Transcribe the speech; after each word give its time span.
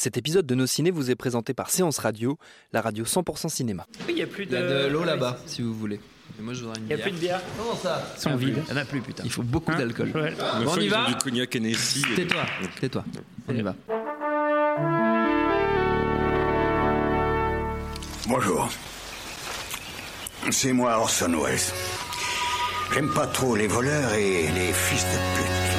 Cet 0.00 0.16
épisode 0.16 0.46
de 0.46 0.54
Nos 0.54 0.68
Ciné 0.68 0.92
vous 0.92 1.10
est 1.10 1.16
présenté 1.16 1.54
par 1.54 1.70
Séance 1.70 1.98
Radio, 1.98 2.38
la 2.72 2.80
radio 2.82 3.04
100% 3.04 3.48
cinéma. 3.48 3.84
Oui, 4.06 4.10
il 4.10 4.14
n'y 4.14 4.22
a 4.22 4.28
plus 4.28 4.44
Il 4.44 4.50
de, 4.50 4.54
y 4.54 4.56
a 4.56 4.62
de 4.84 4.86
l'eau 4.86 5.02
là-bas, 5.02 5.38
si 5.44 5.60
vous 5.60 5.74
voulez. 5.74 5.98
Et 6.38 6.42
moi, 6.42 6.54
je 6.54 6.60
voudrais 6.62 6.78
une 6.78 6.84
Il 6.84 6.86
n'y 6.86 6.92
a 6.92 6.96
bière. 6.98 7.06
plus 7.08 7.12
de 7.14 7.18
bière. 7.18 7.40
Comment 7.58 7.74
ça 7.74 8.06
Ils 8.16 8.20
sont 8.20 8.36
vides. 8.36 8.62
Il 8.68 8.72
n'y 8.74 8.78
en 8.78 8.80
a 8.80 8.84
plus, 8.84 9.00
putain. 9.00 9.24
Il 9.24 9.30
faut 9.32 9.42
beaucoup 9.42 9.72
d'alcool. 9.74 10.12
Ouais. 10.14 10.32
Bon, 10.64 10.70
on 10.76 10.80
y 10.80 10.86
va 10.86 11.06
du 11.06 11.16
cognac 11.16 11.56
Hennessy. 11.56 12.04
et- 12.12 12.14
Tais-toi, 12.14 12.42
tais-toi. 12.80 13.04
On 13.48 13.54
y 13.56 13.62
va. 13.62 13.74
Bonjour. 18.28 18.68
C'est 20.52 20.72
moi 20.72 20.96
Orson 21.00 21.32
Welles. 21.44 21.58
J'aime 22.94 23.12
pas 23.12 23.26
trop 23.26 23.56
les 23.56 23.66
voleurs 23.66 24.12
et 24.14 24.42
les 24.52 24.72
fils 24.72 25.02
de 25.02 25.18
pute. 25.42 25.77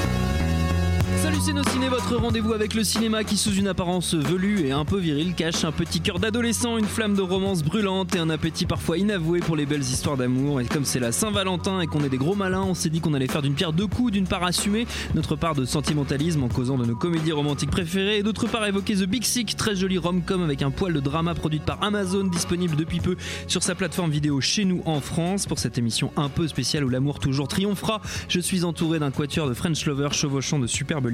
Salut 1.40 1.52
c'est 1.52 1.54
nos 1.54 1.72
ciné, 1.72 1.88
votre 1.88 2.16
rendez-vous 2.18 2.52
avec 2.52 2.74
le 2.74 2.84
cinéma 2.84 3.24
qui 3.24 3.38
sous 3.38 3.54
une 3.54 3.68
apparence 3.68 4.14
velue 4.14 4.66
et 4.66 4.72
un 4.72 4.84
peu 4.84 4.98
virile 4.98 5.34
cache 5.36 5.64
un 5.64 5.72
petit 5.72 6.02
cœur 6.02 6.20
d'adolescent, 6.20 6.78
une 6.78 6.86
flamme 6.86 7.16
de 7.16 7.22
romance 7.22 7.64
brûlante 7.64 8.14
et 8.14 8.20
un 8.20 8.30
appétit 8.30 8.66
parfois 8.66 8.98
inavoué 8.98 9.40
pour 9.40 9.56
les 9.56 9.66
belles 9.66 9.82
histoires 9.82 10.18
d'amour. 10.18 10.60
Et 10.60 10.66
comme 10.66 10.84
c'est 10.84 11.00
la 11.00 11.14
Saint-Valentin 11.14 11.80
et 11.80 11.88
qu'on 11.88 12.04
est 12.04 12.10
des 12.10 12.18
gros 12.18 12.36
malins, 12.36 12.64
on 12.64 12.74
s'est 12.74 12.90
dit 12.90 13.00
qu'on 13.00 13.14
allait 13.14 13.28
faire 13.28 13.42
d'une 13.42 13.54
pierre 13.54 13.72
deux 13.72 13.88
coups, 13.88 14.12
d'une 14.12 14.28
part 14.28 14.44
assumer 14.44 14.86
notre 15.16 15.38
part 15.38 15.56
de 15.56 15.64
sentimentalisme 15.64 16.44
en 16.44 16.50
causant 16.50 16.78
de 16.78 16.86
nos 16.86 16.96
comédies 16.96 17.32
romantiques 17.32 17.72
préférées 17.72 18.18
et 18.18 18.24
d'autre 18.24 18.48
part 18.48 18.66
évoquer 18.66 18.96
The 18.96 19.06
Big 19.06 19.24
Sick, 19.24 19.56
très 19.56 19.76
jolie 19.76 19.98
rom-com 19.98 20.44
avec 20.44 20.62
un 20.62 20.72
poil 20.72 20.94
de 20.94 21.00
drama 21.00 21.36
produite 21.36 21.64
par 21.64 21.82
Amazon, 21.82 22.26
disponible 22.26 22.76
depuis 22.76 23.00
peu 23.00 23.16
sur 23.48 23.64
sa 23.64 23.76
plateforme 23.76 24.12
vidéo 24.12 24.42
chez 24.42 24.66
nous 24.66 24.82
en 24.86 25.00
France. 25.00 25.46
Pour 25.46 25.60
cette 25.60 25.78
émission 25.78 26.12
un 26.18 26.28
peu 26.28 26.48
spéciale 26.50 26.84
où 26.84 26.90
l'amour 26.90 27.20
toujours 27.20 27.48
triomphera, 27.48 28.02
je 28.28 28.42
suis 28.42 28.66
entouré 28.66 29.00
d'un 29.00 29.12
quatuor 29.12 29.48
de 29.48 29.54
French 29.54 29.86
lovers 29.86 30.14
chevauchant 30.14 30.60
de 30.60 30.68
superbes 30.68 31.08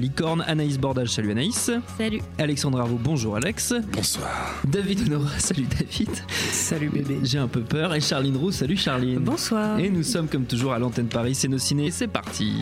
Anaïs 0.46 0.78
Bordage, 0.78 1.08
salut 1.08 1.30
Anaïs. 1.32 1.70
Salut. 1.98 2.20
Alexandre 2.38 2.80
Arvo, 2.80 2.98
bonjour 3.02 3.36
Alex. 3.36 3.74
Bonsoir. 3.92 4.54
David 4.66 5.06
Honora, 5.06 5.30
salut 5.38 5.66
David. 5.78 6.10
Salut 6.28 6.88
bébé. 6.88 7.18
J'ai 7.22 7.38
un 7.38 7.48
peu 7.48 7.60
peur. 7.60 7.94
Et 7.94 8.00
Charline 8.00 8.36
Roux, 8.36 8.50
salut 8.52 8.76
Charline. 8.76 9.18
Bonsoir. 9.18 9.78
Et 9.78 9.90
nous 9.90 10.02
sommes 10.02 10.28
comme 10.28 10.44
toujours 10.46 10.72
à 10.72 10.78
l'antenne 10.78 11.08
Paris, 11.08 11.34
c'est 11.34 11.48
nos 11.48 11.58
ciné, 11.58 11.90
c'est 11.90 12.08
parti. 12.08 12.54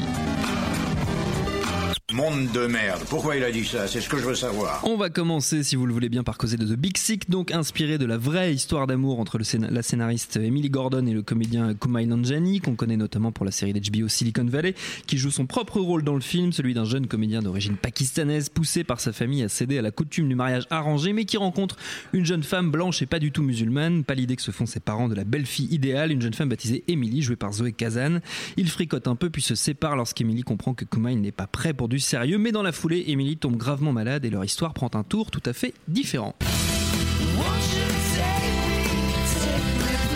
Monde 2.15 2.53
de 2.53 2.69
merde. 2.69 3.03
Pourquoi 3.11 3.35
il 3.35 3.43
a 3.43 3.51
dit 3.51 3.65
ça? 3.65 3.89
C'est 3.89 4.01
ce 4.01 4.09
que 4.09 4.19
je 4.19 4.25
veux 4.25 4.37
savoir. 4.37 4.81
On 4.85 4.97
va 4.97 5.11
commencer, 5.11 5.65
si 5.65 5.75
vous 5.75 5.85
le 5.85 5.93
voulez 5.93 6.09
bien, 6.09 6.23
par 6.23 6.39
causer 6.39 6.57
de 6.57 6.65
The 6.65 6.79
Big 6.79 6.97
Sick, 6.97 7.29
donc 7.29 7.51
inspiré 7.51 7.99
de 7.99 8.07
la 8.07 8.17
vraie 8.17 8.55
histoire 8.55 8.87
d'amour 8.87 9.19
entre 9.19 9.37
la 9.37 9.83
scénariste 9.83 10.37
Emily 10.37 10.71
Gordon 10.71 11.07
et 11.07 11.13
le 11.13 11.23
comédien 11.23 11.75
Kumail 11.75 12.07
Nanjiani, 12.07 12.61
qu'on 12.61 12.77
connaît 12.77 12.97
notamment 12.97 13.33
pour 13.33 13.45
la 13.45 13.51
série 13.51 13.73
d'HBO 13.73 14.07
Silicon 14.07 14.45
Valley, 14.45 14.77
qui 15.09 15.19
joue 15.19 15.33
son 15.33 15.47
propre 15.47 15.81
rôle 15.81 16.05
dans 16.05 16.15
le 16.15 16.21
film, 16.21 16.53
celui 16.53 16.73
d'un 16.73 16.85
jeune 16.85 17.09
comédien 17.09 17.43
d'origine 17.43 17.75
pakistanaise, 17.75 18.49
poussé 18.49 18.85
par 18.85 19.01
sa 19.01 19.13
famille 19.13 19.43
à 19.43 19.49
céder 19.49 19.79
à 19.79 19.83
la 19.83 19.91
coutume 19.91 20.29
du 20.29 20.37
mariage 20.37 20.69
arrangé, 20.71 21.13
mais 21.13 21.25
qui 21.25 21.37
rencontre 21.37 21.77
une 22.13 22.25
jeune 22.25 22.45
femme 22.45 22.71
blanche 22.71 23.03
et 23.03 23.07
pas 23.07 23.19
du 23.19 23.33
tout 23.33 23.43
musulmane, 23.43 24.05
pas 24.05 24.15
l'idée 24.15 24.37
que 24.37 24.43
se 24.43 24.53
font 24.53 24.67
ses 24.67 24.79
parents 24.79 25.09
de 25.09 25.17
la 25.17 25.25
belle 25.25 25.47
fille 25.47 25.67
idéale, 25.73 26.13
une 26.13 26.23
jeune 26.23 26.35
femme 26.35 26.51
baptisée 26.51 26.85
Emily, 26.87 27.23
jouée 27.23 27.35
par 27.35 27.53
Zoé 27.53 27.73
Kazan. 27.73 28.21
Ils 28.57 28.69
fricotent 28.71 29.09
un 29.09 29.17
peu 29.17 29.31
puis 29.31 29.43
se 29.43 29.57
séparent 29.57 29.97
lorsqu'Emily 29.97 30.43
comprend 30.43 30.75
que 30.75 30.85
Kumail 30.85 31.17
n'est 31.17 31.33
pas 31.33 31.49
prêt 31.49 31.75
pour 31.75 31.89
du 31.89 32.04
sérieux, 32.05 32.39
mais 32.39 32.53
dans 32.53 32.63
la 32.63 32.73
foulée, 32.73 33.05
Emily 33.09 33.37
tombe 33.37 33.57
gravement 33.57 33.93
malade 33.93 34.25
et 34.25 34.31
leur 34.31 34.45
histoire 34.45 34.75
prend 34.75 34.91
un 34.95 35.03
tour 35.03 35.31
tout 35.31 35.43
à 35.47 35.53
fait 35.53 35.75
différent. 35.89 36.35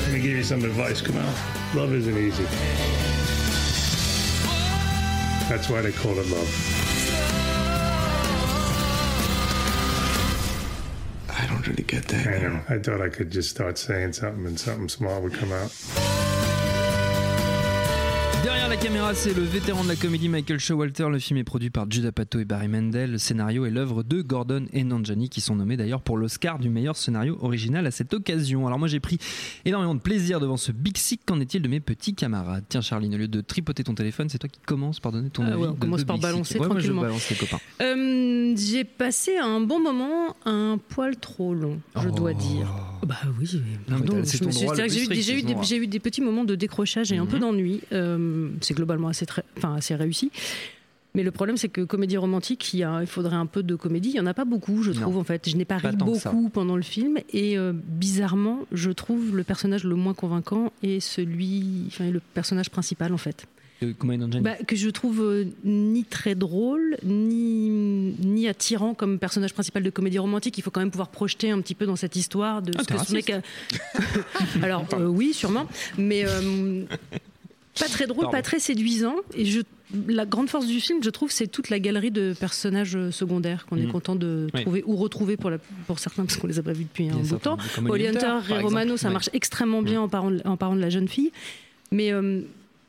Let 0.06 0.12
me 0.12 0.20
give 0.20 0.36
you 0.36 0.42
some 0.44 0.64
advice, 0.64 1.02
Kamal. 1.02 1.24
Love 1.74 1.92
isn't 1.94 2.16
easy. 2.16 2.44
That's 5.48 5.68
why 5.68 5.80
they 5.80 5.92
call 5.92 6.12
it 6.12 6.30
love. 6.30 6.48
I 11.30 11.46
don't 11.46 11.66
really 11.66 11.84
get 11.84 12.06
that. 12.08 12.26
I 12.26 12.38
know. 12.38 12.60
I 12.68 12.78
thought 12.78 13.00
I 13.00 13.08
could 13.08 13.30
just 13.30 13.50
start 13.50 13.78
saying 13.78 14.12
something 14.12 14.46
and 14.46 14.58
something 14.58 14.88
smart 14.88 15.22
would 15.22 15.34
come 15.34 15.52
out. 15.52 15.72
Derrière 18.68 18.82
la 18.82 18.86
caméra, 18.90 19.14
c'est 19.14 19.34
le 19.34 19.42
vétéran 19.44 19.82
de 19.82 19.88
la 19.88 19.96
comédie 19.96 20.28
Michael 20.28 20.58
Showalter. 20.58 21.08
Le 21.10 21.18
film 21.18 21.38
est 21.38 21.44
produit 21.44 21.70
par 21.70 21.90
Judah 21.90 22.12
Pato 22.12 22.38
et 22.38 22.44
Barry 22.44 22.68
Mendel. 22.68 23.12
Le 23.12 23.16
scénario 23.18 23.64
est 23.64 23.70
l'œuvre 23.70 24.02
de 24.02 24.20
Gordon 24.20 24.66
et 24.74 24.84
Nanjani, 24.84 25.30
qui 25.30 25.40
sont 25.40 25.56
nommés 25.56 25.78
d'ailleurs 25.78 26.02
pour 26.02 26.18
l'Oscar 26.18 26.58
du 26.58 26.68
meilleur 26.68 26.94
scénario 26.94 27.38
original 27.40 27.86
à 27.86 27.90
cette 27.90 28.12
occasion. 28.12 28.66
Alors 28.66 28.78
moi, 28.78 28.86
j'ai 28.86 29.00
pris 29.00 29.16
énormément 29.64 29.94
de 29.94 30.00
plaisir 30.00 30.38
devant 30.38 30.58
ce 30.58 30.70
Big 30.70 30.98
Sick. 30.98 31.22
Qu'en 31.24 31.40
est-il 31.40 31.62
de 31.62 31.68
mes 31.68 31.80
petits 31.80 32.14
camarades? 32.14 32.64
Tiens, 32.68 32.82
Charline, 32.82 33.14
au 33.14 33.18
lieu 33.18 33.26
de 33.28 33.40
tripoter 33.40 33.84
ton 33.84 33.94
téléphone, 33.94 34.28
c'est 34.28 34.36
toi 34.38 34.50
qui 34.50 34.60
commences 34.66 35.00
par 35.00 35.12
donner 35.12 35.30
ton 35.30 35.44
Ah 35.44 35.52
avis. 35.52 35.62
ouais, 35.62 35.68
on 35.68 35.72
de 35.72 35.78
commence 35.80 36.04
par 36.04 36.16
Big 36.16 36.22
balancer 36.24 36.58
Ouais, 36.58 36.66
moi, 36.66 36.76
je 36.78 36.88
tranquillement. 36.88 37.02
balance 37.02 37.30
les 37.30 37.36
copains. 37.36 37.60
Euh, 37.80 38.52
j'ai 38.54 38.84
passé 38.84 39.38
un 39.38 39.60
bon 39.62 39.80
moment, 39.80 40.36
un 40.44 40.78
poil 40.90 41.16
trop 41.16 41.54
long, 41.54 41.80
je 42.02 42.10
dois 42.10 42.32
Oh. 42.34 42.38
dire. 42.38 42.68
Bah 43.06 43.16
oui, 43.40 43.48
Non, 43.88 43.96
mais 44.16 44.24
c'est 44.26 44.38
ton 44.38 44.50
droit 44.50 44.76
eu, 44.76 44.82
eu 44.84 45.22
j'ai 45.62 45.76
eu 45.78 45.86
des 45.86 46.00
petits 46.00 46.20
moments 46.20 46.44
de 46.44 46.54
décrochage 46.54 47.12
et 47.12 47.16
un 47.16 47.24
peu 47.24 47.36
Mhm. 47.36 47.40
d'ennui. 47.40 47.80
Euh, 47.92 48.50
c'est 48.64 48.74
globalement 48.74 49.08
assez, 49.08 49.26
très, 49.26 49.42
enfin, 49.56 49.74
assez 49.74 49.94
réussi. 49.94 50.30
Mais 51.14 51.22
le 51.22 51.30
problème, 51.30 51.56
c'est 51.56 51.68
que 51.70 51.80
comédie 51.80 52.16
romantique, 52.18 52.74
il, 52.74 52.80
y 52.80 52.84
a- 52.84 53.00
il 53.00 53.06
faudrait 53.06 53.34
un 53.36 53.46
peu 53.46 53.62
de 53.62 53.74
comédie. 53.74 54.10
Il 54.10 54.14
n'y 54.14 54.20
en 54.20 54.26
a 54.26 54.34
pas 54.34 54.44
beaucoup, 54.44 54.82
je 54.82 54.92
Non. 54.92 55.00
trouve, 55.00 55.16
en 55.16 55.24
fait. 55.24 55.48
Je 55.48 55.56
n'ai 55.56 55.64
pas, 55.64 55.80
Pas 55.80 55.88
ri 55.90 55.96
beaucoup 55.96 56.48
pendant 56.50 56.76
le 56.76 56.82
film. 56.82 57.18
Et 57.32 57.58
euh, 57.58 57.72
bizarrement, 57.74 58.60
je 58.72 58.90
trouve 58.90 59.34
le 59.34 59.42
personnage 59.42 59.84
le 59.84 59.94
moins 59.96 60.14
convaincant 60.14 60.70
et 60.82 61.00
celui, 61.00 61.84
enfin, 61.88 62.10
le 62.10 62.20
personnage 62.34 62.70
principal, 62.70 63.12
en 63.12 63.18
fait. 63.18 63.46
Bah, 64.42 64.56
que 64.66 64.74
je 64.74 64.90
trouve 64.90 65.22
euh, 65.22 65.44
ni 65.64 66.02
très 66.04 66.34
drôle, 66.34 66.96
ni, 67.04 67.70
ni 68.18 68.48
attirant 68.48 68.92
comme 68.92 69.20
personnage 69.20 69.54
principal 69.54 69.84
de 69.84 69.90
comédie 69.90 70.18
romantique. 70.18 70.58
Il 70.58 70.62
faut 70.62 70.72
quand 70.72 70.80
même 70.80 70.90
pouvoir 70.90 71.08
projeter 71.10 71.52
un 71.52 71.60
petit 71.60 71.76
peu 71.76 71.86
dans 71.86 71.94
cette 71.94 72.16
histoire 72.16 72.60
de 72.60 72.72
Ah, 72.76 72.82
ce 72.82 72.88
que 72.88 72.98
ce 73.06 73.12
mec 73.12 73.30
a... 73.30 73.40
Alors, 74.62 74.84
euh, 74.94 75.06
oui, 75.06 75.32
sûrement. 75.32 75.66
Mais 75.96 76.24
pas 77.78 77.88
très 77.88 78.06
drôle, 78.06 78.24
Pardon. 78.24 78.36
pas 78.36 78.42
très 78.42 78.58
séduisant. 78.60 79.16
Et 79.34 79.44
je, 79.44 79.60
la 80.06 80.26
grande 80.26 80.48
force 80.50 80.66
du 80.66 80.80
film, 80.80 81.02
je 81.02 81.10
trouve, 81.10 81.30
c'est 81.30 81.46
toute 81.46 81.70
la 81.70 81.78
galerie 81.78 82.10
de 82.10 82.34
personnages 82.38 82.96
euh, 82.96 83.10
secondaires 83.10 83.66
qu'on 83.66 83.76
est 83.76 83.82
Mhm. 83.86 83.92
content 83.92 84.16
de 84.16 84.48
Oui. 84.54 84.62
trouver 84.62 84.82
ou 84.86 84.96
retrouver 84.96 85.36
pour, 85.36 85.50
la, 85.50 85.58
pour 85.86 85.98
certains, 85.98 86.24
parce 86.24 86.36
qu'on 86.36 86.46
les 86.46 86.58
a 86.58 86.62
pas 86.62 86.72
vus 86.72 86.84
depuis 86.84 87.08
un 87.08 87.16
bout 87.16 87.34
de 87.34 87.40
temps. 87.40 87.58
Holly 87.88 88.06
Hunter 88.08 88.38
et. 88.50 88.58
Romano, 88.60 88.96
ça 88.96 89.10
marche 89.10 89.30
extrêmement 89.32 89.82
bien 89.82 90.00
en, 90.02 90.08
parlant 90.08 90.30
de, 90.30 90.40
en 90.44 90.56
parlant 90.56 90.76
de 90.76 90.80
la 90.80 90.90
jeune 90.90 91.08
fille. 91.08 91.32
Mais 91.90 92.12
euh, 92.12 92.42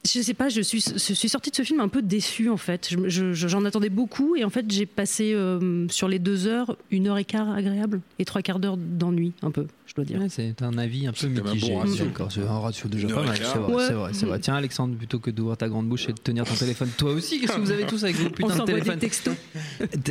je 0.06 0.22
sais 0.22 0.34
pas, 0.34 0.50
je 0.50 0.62
suis, 0.62 0.82
je 0.94 1.14
suis 1.14 1.30
sortie 1.30 1.52
de 1.52 1.56
ce 1.56 1.62
film 1.64 1.80
un 1.82 1.88
peu 1.90 2.02
déçue 2.02 2.50
en 2.50 2.58
fait. 2.58 2.88
Je- 2.90 3.10
je- 3.10 3.34
je- 3.34 3.48
J'en 3.48 3.66
attendais 3.66 3.90
beaucoup 3.90 4.36
et 4.36 4.44
en 4.44 4.50
fait 4.50 4.66
j'ai 4.70 4.86
passé 4.86 5.34
euh, 5.34 5.88
sur 5.90 6.08
les 6.08 6.20
deux 6.20 6.48
heures 6.48 6.78
une 6.92 7.08
heure 7.08 7.18
et 7.18 7.26
quart 7.26 7.50
agréable 7.52 8.02
et 8.18 8.26
trois 8.26 8.42
quarts 8.42 8.60
d'heure 8.60 8.78
d'ennui 8.78 9.34
un 9.42 9.52
peu, 9.52 9.66
je 9.86 9.94
dois 9.96 10.06
dire. 10.06 10.20
Ouais, 10.22 10.30
c'est 10.30 10.62
un 10.62 10.78
avis 10.78 11.06
un 11.08 11.12
peu 11.12 11.28
mitigé. 11.28 11.74
bon. 11.74 11.84
D'accord, 11.86 12.32
c'est 12.32 12.42
un 12.42 12.60
ratio 12.60 12.88
déjà 12.90 13.08
pas 13.10 13.24
mal. 13.24 13.38
C'est 13.38 13.58
vrai, 13.58 13.74
Ouais. 13.76 14.10
c'est 14.14 14.26
vrai. 14.26 14.40
Tiens, 14.40 14.56
Alexandre, 14.56 14.96
plutôt 14.96 15.20
que 15.20 15.32
d'ouvrir 15.32 15.58
ta 15.58 15.68
grande 15.68 15.88
bouche 15.88 16.08
et 16.10 16.14
de 16.14 16.20
tenir 16.20 16.46
ton 16.46 16.56
téléphone, 16.56 16.90
toi 16.98 17.12
aussi, 17.12 17.40
qu'est-ce 17.42 17.54
que 17.54 17.60
vous 17.62 17.72
avez 17.72 17.86
tous 17.86 18.04
avec 18.04 18.16
vos 18.16 18.28
On 18.28 18.30
putains 18.32 18.48
de 18.48 18.54
s'envoie 18.54 18.66
des 18.68 18.74
téléphones 18.82 19.00
textos. 19.00 19.36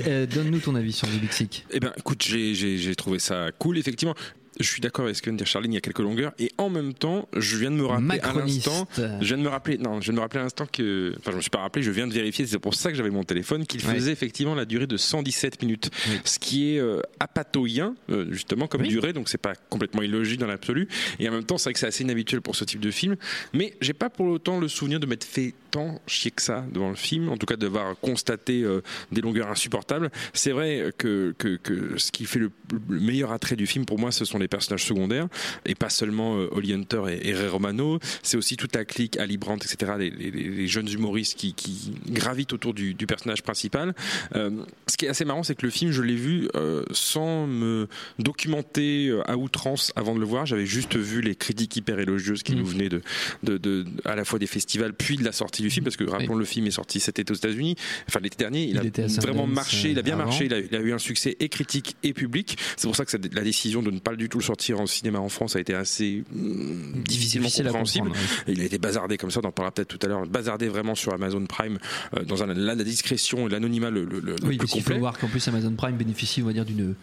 Euh, 0.06 0.26
Donne-nous 0.26 0.58
ton 0.60 0.74
avis 0.74 0.92
sur 0.92 1.08
The 1.08 1.20
Big 1.20 1.32
Sick. 1.32 1.66
Eh 1.70 1.80
ben, 1.80 1.92
écoute, 1.96 2.22
j'ai 2.24 2.94
trouvé 2.96 3.18
ça 3.18 3.50
cool, 3.58 3.78
effectivement. 3.78 4.14
Je 4.60 4.66
suis 4.66 4.80
d'accord 4.80 5.04
avec 5.04 5.16
ce 5.16 5.22
que 5.22 5.26
vient 5.30 5.34
de 5.34 5.38
dire 5.38 5.46
Charline, 5.46 5.72
il 5.72 5.76
y 5.76 5.78
a 5.78 5.80
quelques 5.80 5.98
longueurs. 6.00 6.32
Et 6.38 6.50
en 6.58 6.68
même 6.70 6.94
temps, 6.94 7.28
je 7.36 7.56
viens 7.56 7.70
de 7.70 7.76
me 7.76 7.84
rappeler 7.86 8.20
à 8.20 8.32
l'instant. 8.32 8.88
Je 8.96 9.24
viens 9.26 9.38
de 9.38 9.42
me 9.42 9.48
rappeler, 9.48 9.78
non, 9.78 10.00
je 10.00 10.06
viens 10.06 10.12
de 10.14 10.16
me 10.16 10.20
rappeler 10.22 10.40
à 10.40 10.42
l'instant 10.44 10.66
que, 10.70 11.14
enfin, 11.18 11.30
je 11.32 11.36
me 11.36 11.40
suis 11.40 11.50
pas 11.50 11.60
rappelé, 11.60 11.82
je 11.84 11.90
viens 11.90 12.06
de 12.06 12.12
vérifier, 12.14 12.46
c'est 12.46 12.58
pour 12.58 12.74
ça 12.74 12.90
que 12.90 12.96
j'avais 12.96 13.10
mon 13.10 13.24
téléphone, 13.24 13.66
qu'il 13.66 13.84
Ouais. 13.86 13.94
faisait 13.94 14.12
effectivement 14.12 14.54
la 14.54 14.64
durée 14.64 14.86
de 14.86 14.96
117 14.96 15.62
minutes. 15.62 15.90
Oui. 16.08 16.20
Ce 16.24 16.38
qui 16.38 16.74
est 16.74 16.78
euh, 16.80 17.00
apatoyant, 17.20 17.94
euh, 18.10 18.26
justement, 18.30 18.66
comme 18.66 18.82
Oui. 18.82 18.88
durée, 18.88 19.12
donc 19.12 19.28
c'est 19.28 19.38
pas 19.38 19.54
complètement 19.68 20.02
illogique 20.02 20.40
dans 20.40 20.46
l'absolu. 20.46 20.88
Et 21.20 21.28
en 21.28 21.32
même 21.32 21.44
temps, 21.44 21.58
c'est 21.58 21.64
vrai 21.64 21.72
que 21.74 21.78
c'est 21.78 21.86
assez 21.86 22.02
inhabituel 22.04 22.40
pour 22.40 22.56
ce 22.56 22.64
type 22.64 22.80
de 22.80 22.90
film. 22.90 23.16
Mais 23.54 23.74
j'ai 23.80 23.92
pas 23.92 24.10
pour 24.10 24.26
autant 24.26 24.58
le 24.58 24.68
souvenir 24.68 24.98
de 25.00 25.06
m'être 25.06 25.24
fait 25.24 25.54
tant 25.70 26.00
chier 26.06 26.30
que 26.30 26.42
ça 26.42 26.64
devant 26.72 26.88
le 26.88 26.96
film, 26.96 27.28
en 27.28 27.36
tout 27.36 27.46
cas 27.46 27.56
d'avoir 27.56 27.94
constaté 28.00 28.62
euh, 28.62 28.80
des 29.12 29.20
longueurs 29.20 29.48
insupportables. 29.50 30.10
C'est 30.32 30.50
vrai 30.52 30.92
que, 30.98 31.34
que, 31.38 31.56
que 31.56 31.98
ce 31.98 32.10
qui 32.10 32.24
fait 32.24 32.38
le, 32.38 32.50
le 32.88 33.00
meilleur 33.00 33.30
attrait 33.32 33.54
du 33.56 33.66
film 33.66 33.84
pour 33.84 33.98
moi, 33.98 34.10
ce 34.10 34.24
sont 34.24 34.38
les 34.38 34.47
les 34.48 34.56
personnages 34.56 34.84
secondaires 34.84 35.28
et 35.66 35.74
pas 35.74 35.90
seulement 35.90 36.38
euh, 36.38 36.48
Holly 36.52 36.72
Hunter 36.72 37.02
et, 37.10 37.28
et 37.28 37.34
Ray 37.34 37.48
Romano. 37.48 37.98
C'est 38.22 38.36
aussi 38.38 38.56
toute 38.56 38.74
la 38.74 38.84
clique, 38.86 39.18
Ali 39.18 39.36
Brandt, 39.36 39.66
etc. 39.70 39.92
Les, 39.98 40.10
les- 40.10 40.30
les 40.30 40.68
jeunes 40.68 40.88
humoristes 40.90 41.36
qui, 41.38 41.52
qui 41.54 41.92
gravitent 42.08 42.52
autour 42.54 42.72
du, 42.74 42.94
du 42.94 43.06
personnage 43.06 43.42
principal. 43.42 43.94
Euh, 44.34 44.50
ce 44.86 44.96
qui 44.96 45.04
est 45.04 45.08
assez 45.08 45.24
marrant, 45.24 45.42
c'est 45.42 45.54
que 45.54 45.64
le 45.66 45.70
film, 45.70 45.92
je 45.92 46.00
l'ai 46.02 46.14
vu 46.16 46.48
euh, 46.56 46.84
sans 46.92 47.46
me 47.46 47.88
documenter 48.18 49.12
à 49.26 49.36
outrance 49.36 49.92
avant 49.96 50.14
de 50.14 50.20
le 50.20 50.26
voir. 50.26 50.46
J'avais 50.46 50.66
juste 50.66 50.96
vu 50.96 51.20
les 51.20 51.34
critiques 51.34 51.76
hyper 51.76 51.98
élogieuses 51.98 52.42
qui 52.42 52.52
Mm. 52.54 52.58
nous 52.58 52.66
venaient 52.66 52.88
de, 52.88 53.02
de, 53.42 53.58
de- 53.58 53.84
à 54.04 54.14
la 54.14 54.24
fois 54.24 54.38
des 54.38 54.46
festivals 54.46 54.94
puis 54.94 55.16
de 55.16 55.24
la 55.24 55.32
sortie 55.32 55.62
du 55.62 55.70
film, 55.70 55.84
parce 55.84 55.96
que 55.96 56.04
rappelons 56.04 56.34
le 56.36 56.44
film 56.44 56.66
est 56.66 56.70
sorti 56.72 57.00
cet 57.00 57.18
été 57.18 57.32
aux 57.32 57.36
États-Unis, 57.36 57.76
enfin 58.08 58.20
l'été 58.20 58.36
dernier. 58.36 58.64
Il, 58.64 58.70
Il 58.70 58.78
a 58.78 58.84
était 58.84 59.06
vraiment 59.06 59.46
marché, 59.46 59.90
il 59.90 59.98
a 59.98 60.02
bien 60.02 60.16
marché, 60.16 60.46
il 60.46 60.54
a, 60.54 60.58
il 60.58 60.74
a 60.74 60.80
eu 60.80 60.92
un 60.92 60.98
succès 60.98 61.36
et 61.40 61.48
critique 61.48 61.96
et 62.02 62.12
public. 62.12 62.56
C'est 62.76 62.86
pour 62.86 62.96
ça 62.96 63.04
que 63.04 63.10
ça- 63.10 63.18
la 63.32 63.42
décision 63.42 63.82
de 63.82 63.90
ne 63.90 63.98
pas 63.98 64.14
du 64.16 64.28
tout 64.28 64.37
le 64.38 64.44
sortir 64.44 64.80
en 64.80 64.86
cinéma 64.86 65.18
en 65.20 65.28
France 65.28 65.56
a 65.56 65.60
été 65.60 65.74
assez 65.74 66.24
mm, 66.32 67.02
difficilement 67.02 67.48
compréhensible. 67.50 68.08
ouais. 68.08 68.14
Il 68.54 68.60
a 68.60 68.64
été 68.64 68.78
bazardé 68.78 69.16
comme 69.18 69.30
ça, 69.30 69.40
on 69.42 69.46
en 69.48 69.52
parlera 69.52 69.72
peut-être 69.72 69.88
tout 69.96 70.04
à 70.04 70.08
l'heure, 70.08 70.26
bazardé 70.26 70.68
vraiment 70.68 70.94
sur 70.94 71.12
Amazon 71.12 71.44
Prime 71.46 71.78
euh, 72.16 72.24
dans 72.24 72.42
un, 72.42 72.46
la, 72.46 72.74
la 72.74 72.84
discrétion 72.84 73.46
et 73.46 73.50
l'anonymat 73.50 73.90
le, 73.90 74.04
le- 74.04 74.20
le 74.20 74.34
Oui, 74.42 74.50
plus 74.50 74.56
parce 74.58 74.70
qu'il 74.72 74.82
faut 74.82 74.86
complet. 74.88 74.98
voir 74.98 75.18
qu'en 75.18 75.28
plus 75.28 75.46
Amazon 75.48 75.72
Prime 75.74 75.96
bénéficie, 75.96 76.42
on 76.42 76.46
va 76.46 76.52
dire, 76.52 76.64
d'une 76.64 76.94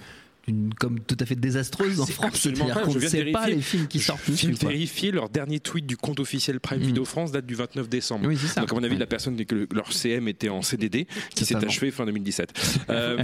d'une 0.47 0.73
com 0.73 0.99
tout 1.05 1.17
à 1.19 1.25
fait 1.25 1.35
désastreuse 1.35 1.99
en 2.01 2.05
France. 2.05 2.25
absolument 2.27 2.67
pas, 2.67 2.83
je 2.89 2.99
ne 2.99 3.07
sait 3.07 3.25
pas 3.31 3.47
les 3.47 3.61
films 3.61 3.87
qui 3.87 3.99
sortent 3.99 4.21
Je 4.27 4.33
viens 4.47 4.69
vérifier 4.69 5.11
leur 5.11 5.29
dernier 5.29 5.59
tweet 5.59 5.85
du 5.85 5.97
compte 5.97 6.19
officiel 6.19 6.59
Prime 6.59 6.79
Mm. 6.79 6.83
Video 6.87 7.05
France 7.05 7.31
date 7.31 7.45
du 7.45 7.55
29 7.55 7.87
décembre. 7.89 8.27
Oui, 8.27 8.37
c'est 8.39 8.47
ça. 8.47 8.61
Donc 8.61 8.71
à 8.71 8.75
mon 8.75 8.83
avis, 8.83 8.93
Ouais. 8.93 8.99
la 8.99 9.05
personne 9.07 9.35
dit 9.35 9.45
que 9.45 9.67
leur 9.73 9.91
CM 9.93 10.27
était 10.27 10.49
en 10.49 10.61
CDD, 10.61 11.07
qui 11.33 11.45
s'est 11.45 11.55
achevé 11.55 11.91
fin 11.91 12.05
2017. 12.05 12.53
Euh, 12.89 13.17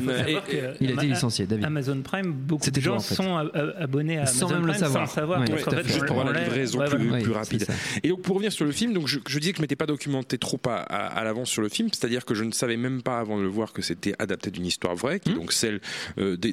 Il 0.81 0.89
a 0.89 0.94
été 0.94 1.06
licencié, 1.07 1.45
David. 1.45 1.65
Amazon 1.65 2.01
Prime, 2.01 2.31
beaucoup 2.31 2.63
C'était 2.63 2.79
de 2.79 2.85
gens 2.85 2.95
en 2.95 3.00
fait. 3.00 3.15
sont 3.15 3.35
abonnés 3.77 4.17
à 4.17 4.25
Sans 4.25 4.47
Amazon 4.47 4.56
même 4.59 4.67
le 4.67 4.74
savoir. 4.74 5.07
sans 5.07 5.13
savoir. 5.15 5.39
Ouais, 5.41 5.47
fait, 5.47 5.88
juste 5.88 6.06
pour 6.06 6.19
avoir 6.19 6.33
la 6.33 6.44
livraison 6.44 6.79
plus, 6.85 7.31
rapide. 7.31 7.67
Et 8.03 8.09
donc 8.09 8.21
pour 8.21 8.35
revenir 8.35 8.51
sur 8.51 8.65
le 8.65 8.71
film, 8.71 8.94
donc 8.94 9.07
je, 9.07 9.19
disais 9.39 9.51
que 9.51 9.57
je 9.57 9.62
m'étais 9.62 9.75
pas 9.75 9.85
documenté 9.85 10.38
trop 10.38 10.59
à 10.67 11.24
l'avance 11.24 11.50
sur 11.50 11.62
le 11.62 11.69
film, 11.69 11.89
c'est-à-dire 11.91 12.25
que 12.25 12.33
je 12.33 12.44
ne 12.44 12.51
savais 12.51 12.77
même 12.77 13.01
pas 13.01 13.19
avant 13.19 13.38
de 13.38 13.44
le 13.44 13.47
voir 13.50 13.74
que 13.74 13.81
c'était 13.81 14.13
adapté 14.19 14.51
d'une 14.51 14.65
histoire 14.65 14.95
vraie, 14.95 15.19
qui 15.19 15.29
est 15.29 15.31
Hmm. 15.31 15.35
donc 15.38 15.53
celle 15.53 15.79
euh, 16.17 16.35
des, 16.38 16.51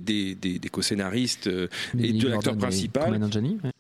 des, 0.59 0.69
co-scénaristes 0.69 1.47
euh, 1.47 1.67
et 1.99 2.13
de 2.13 2.29
l'acteur 2.29 2.53
principal. 2.59 3.11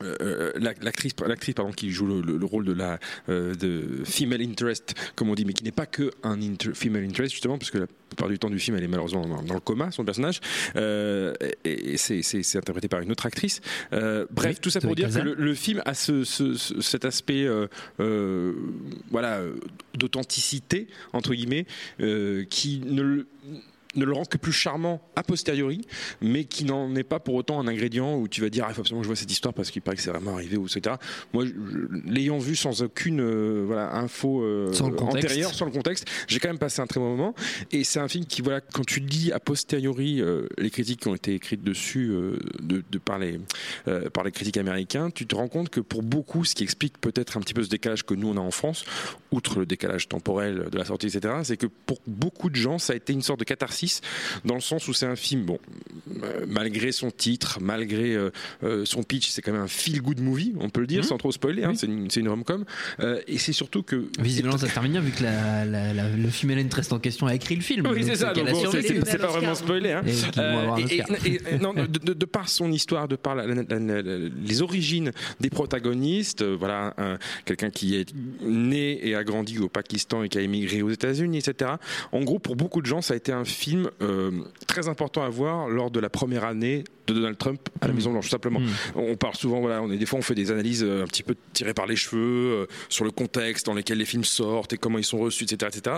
Euh, 0.02 0.52
la- 0.56 0.74
l'actrice 0.82 1.12
l'actrice 1.26 1.54
pardon 1.54 1.72
qui 1.72 1.90
joue 1.90 2.06
le, 2.06 2.20
le- 2.20 2.36
le 2.38 2.46
rôle 2.46 2.64
de 2.64 2.72
la 2.72 2.98
euh, 3.28 3.54
de 3.54 4.04
female 4.04 4.42
interest 4.42 4.94
comme 5.14 5.28
on 5.30 5.34
dit 5.34 5.44
mais 5.44 5.52
qui 5.52 5.64
n'est 5.64 5.70
pas 5.72 5.86
que 5.86 6.10
un 6.22 6.40
inter- 6.40 6.74
female 6.74 7.04
interest 7.04 7.32
justement 7.32 7.58
parce 7.58 7.70
que 7.70 7.78
la 7.78 7.86
plupart 8.08 8.28
du 8.28 8.38
temps 8.38 8.50
du 8.50 8.58
film 8.58 8.76
elle 8.76 8.84
est 8.84 8.88
malheureusement 8.88 9.26
dans, 9.26 9.42
dans 9.42 9.54
le 9.54 9.60
coma 9.60 9.90
son 9.90 10.04
personnage. 10.04 10.40
Euh, 10.76 11.34
et, 11.64 11.94
et 11.94 11.96
c'est 11.96 12.56
interprété 12.56 12.88
par 12.88 13.00
une 13.00 13.10
autre 13.12 13.26
actrice. 13.26 13.60
Euh, 13.92 14.26
bref 14.30 14.54
Oui, 14.56 14.60
tout 14.60 14.70
ça 14.70 14.80
pour 14.80 14.94
dire 14.94 15.10
que 15.10 15.18
le, 15.18 15.34
le 15.34 15.54
film 15.54 15.82
a 15.84 15.94
ce, 15.94 16.24
ce- 16.24 16.54
ce- 16.54 16.80
cet 16.80 17.04
aspect 17.04 17.44
euh, 17.46 17.66
euh, 18.00 18.52
voilà 19.10 19.38
euh, 19.38 19.54
d'authenticité 19.94 20.88
entre 21.12 21.34
guillemets 21.34 21.66
euh, 22.00 22.44
qui 22.48 22.80
ne 22.84 23.02
le 23.02 23.26
ne 23.96 24.04
le 24.04 24.12
rend 24.12 24.24
que 24.24 24.36
plus 24.36 24.52
charmant 24.52 25.00
a 25.16 25.22
posteriori, 25.22 25.86
mais 26.20 26.44
qui 26.44 26.64
n'en 26.64 26.94
est 26.94 27.04
pas 27.04 27.20
pour 27.20 27.34
autant 27.34 27.58
un 27.60 27.68
ingrédient 27.68 28.16
où 28.16 28.28
tu 28.28 28.40
vas 28.40 28.50
dire 28.50 28.64
ah, 28.66 28.70
il 28.70 28.74
faut 28.74 28.82
absolument 28.82 29.00
que 29.00 29.04
je 29.04 29.08
vois 29.08 29.16
cette 29.16 29.32
histoire 29.32 29.54
parce 29.54 29.70
qu'il 29.70 29.82
paraît 29.82 29.96
que 29.96 30.02
c'est 30.02 30.10
vraiment 30.10 30.34
arrivé 30.34 30.56
ou 30.56 30.66
etc. 30.66 30.96
Moi, 31.32 31.44
l'ayant 32.04 32.38
vu 32.38 32.54
sans 32.54 32.82
aucune 32.82 33.20
euh, 33.20 33.64
voilà 33.66 33.96
info 33.96 34.42
euh, 34.42 34.72
Sans 34.72 34.88
antérieure, 34.88 35.54
sans 35.54 35.64
le 35.64 35.70
contexte, 35.70 36.06
j'ai 36.26 36.38
quand 36.38 36.48
même 36.48 36.58
passé 36.58 36.80
un 36.80 36.86
très 36.86 37.00
bon 37.00 37.16
moment. 37.16 37.34
Et 37.72 37.84
c'est 37.84 38.00
un 38.00 38.08
film 38.08 38.26
qui 38.26 38.42
voilà 38.42 38.60
quand 38.60 38.84
tu 38.84 39.00
lis 39.00 39.32
a 39.32 39.40
posteriori 39.40 40.20
euh, 40.20 40.46
les 40.58 40.70
critiques 40.70 41.00
qui 41.00 41.08
ont 41.08 41.14
été 41.14 41.34
écrites 41.34 41.62
dessus 41.62 42.08
de, 42.60 42.82
de 42.90 42.98
par 42.98 43.18
les 43.18 43.40
par 44.12 44.24
les 44.24 44.32
critiques 44.32 44.58
américains, 44.58 45.10
tu 45.10 45.26
te 45.26 45.34
rends 45.34 45.48
compte 45.48 45.70
que 45.70 45.80
pour 45.80 46.02
beaucoup, 46.02 46.44
ce 46.44 46.54
qui 46.54 46.62
explique 46.62 46.98
peut-être 47.00 47.36
un 47.36 47.40
petit 47.40 47.54
peu 47.54 47.62
ce 47.62 47.68
décalage 47.68 48.04
que 48.04 48.14
nous 48.14 48.28
on 48.28 48.36
a 48.36 48.40
en 48.40 48.50
France, 48.50 48.84
outre 49.30 49.60
le 49.60 49.66
décalage 49.66 50.08
temporel 50.08 50.68
de 50.70 50.78
la 50.78 50.84
sortie, 50.84 51.06
etc., 51.06 51.34
c'est 51.42 51.56
que 51.56 51.66
pour 51.66 51.98
beaucoup 52.06 52.50
de 52.50 52.56
gens, 52.56 52.78
ça 52.78 52.92
a 52.92 52.96
été 52.96 53.12
une 53.12 53.22
sorte 53.22 53.40
de 53.40 53.44
catharsis 53.44 53.77
dans 54.44 54.54
le 54.54 54.60
sens 54.60 54.88
où 54.88 54.92
c'est 54.92 55.06
un 55.06 55.16
film, 55.16 55.44
bon, 55.44 55.58
euh, 56.22 56.44
malgré 56.48 56.92
son 56.92 57.10
titre, 57.10 57.58
malgré 57.60 58.14
euh, 58.14 58.30
euh, 58.64 58.84
son 58.84 59.02
pitch, 59.02 59.28
c'est 59.28 59.42
quand 59.42 59.52
même 59.52 59.62
un 59.62 59.66
feel-good 59.68 60.20
movie, 60.20 60.54
on 60.60 60.68
peut 60.70 60.80
le 60.80 60.86
dire, 60.86 60.98
Mhm. 61.02 61.08
sans 61.08 61.18
trop 61.18 61.32
spoiler, 61.32 61.64
hein, 61.64 61.70
Oui. 61.72 61.76
c'est 61.78 61.86
une, 61.86 62.08
une 62.14 62.28
rom-com, 62.28 62.64
Euh, 63.00 63.20
et 63.26 63.38
c'est 63.38 63.52
surtout 63.52 63.82
que... 63.82 64.08
Visiblement, 64.18 64.58
ça 64.58 64.66
se 64.68 64.72
termine 64.74 64.92
bien 64.92 65.00
vu 65.00 65.12
que 65.12 65.22
la, 65.22 65.64
la- 65.64 65.92
la- 65.94 66.08
le 66.08 66.28
female 66.30 66.58
interest 66.58 66.92
en 66.92 66.98
question 66.98 67.26
a 67.26 67.34
écrit 67.34 67.56
le 67.56 67.62
film. 67.62 67.86
Oui, 67.86 68.02
c'est 68.04 68.16
ça, 68.16 68.32
donc 68.32 68.50
bon, 68.50 68.70
c'est 68.72 69.18
pas 69.18 69.26
vraiment 69.28 69.54
spoilé. 69.54 69.92
Hein. 69.92 70.02
Et 70.06 70.96
et- 70.96 71.34
et- 71.54 71.58
non, 71.58 71.72
de, 71.74 71.86
de- 71.86 72.12
de 72.14 72.24
par 72.26 72.48
son 72.48 72.72
histoire, 72.72 73.08
de 73.08 73.16
par 73.16 73.34
la- 73.34 73.46
les 73.46 74.62
origines 74.62 75.12
des 75.40 75.50
protagonistes, 75.50 76.42
voilà, 76.44 76.94
un- 76.98 77.18
quelqu'un 77.44 77.70
qui 77.70 77.96
est 77.96 78.12
né 78.42 79.06
et 79.06 79.14
a 79.14 79.24
grandi 79.24 79.58
au 79.58 79.68
Pakistan 79.68 80.22
et 80.22 80.28
qui 80.28 80.38
a 80.38 80.40
émigré 80.40 80.82
aux 80.82 80.90
États-Unis, 80.90 81.38
etc. 81.38 81.72
En 82.12 82.22
gros, 82.22 82.38
pour 82.38 82.56
beaucoup 82.56 82.80
de 82.80 82.86
gens, 82.86 83.00
ça 83.02 83.14
a 83.14 83.16
été 83.16 83.32
un 83.32 83.44
film 83.44 83.67
euh, 83.76 84.30
très 84.66 84.88
important 84.88 85.22
à 85.22 85.28
voir 85.28 85.68
lors 85.68 85.90
de 85.90 86.00
la 86.00 86.10
première 86.10 86.44
année 86.44 86.84
de 87.06 87.14
Donald 87.14 87.38
Trump 87.38 87.60
à 87.80 87.86
la 87.86 87.92
Mm. 87.92 87.96
Maison 87.96 88.12
Blanche, 88.12 88.24
tout 88.26 88.30
simplement. 88.30 88.60
Mm. 88.60 88.66
On 88.96 89.16
parle 89.16 89.34
souvent, 89.34 89.60
voilà, 89.60 89.82
on 89.82 89.90
est 89.90 89.96
des 89.96 90.06
fois 90.06 90.18
on 90.18 90.22
fait 90.22 90.34
des 90.34 90.50
analyses 90.50 90.84
euh, 90.84 91.02
un 91.02 91.06
petit 91.06 91.22
peu 91.22 91.34
tirées 91.52 91.74
par 91.74 91.86
les 91.86 91.96
cheveux 91.96 92.18
euh, 92.62 92.66
sur 92.88 93.04
le 93.04 93.10
contexte 93.10 93.66
dans 93.66 93.74
lequel 93.74 93.98
les 93.98 94.04
films 94.04 94.24
sortent 94.24 94.72
et 94.72 94.78
comment 94.78 94.98
ils 94.98 95.04
sont 95.04 95.18
reçus, 95.18 95.44
etc., 95.44 95.70
etc. 95.74 95.96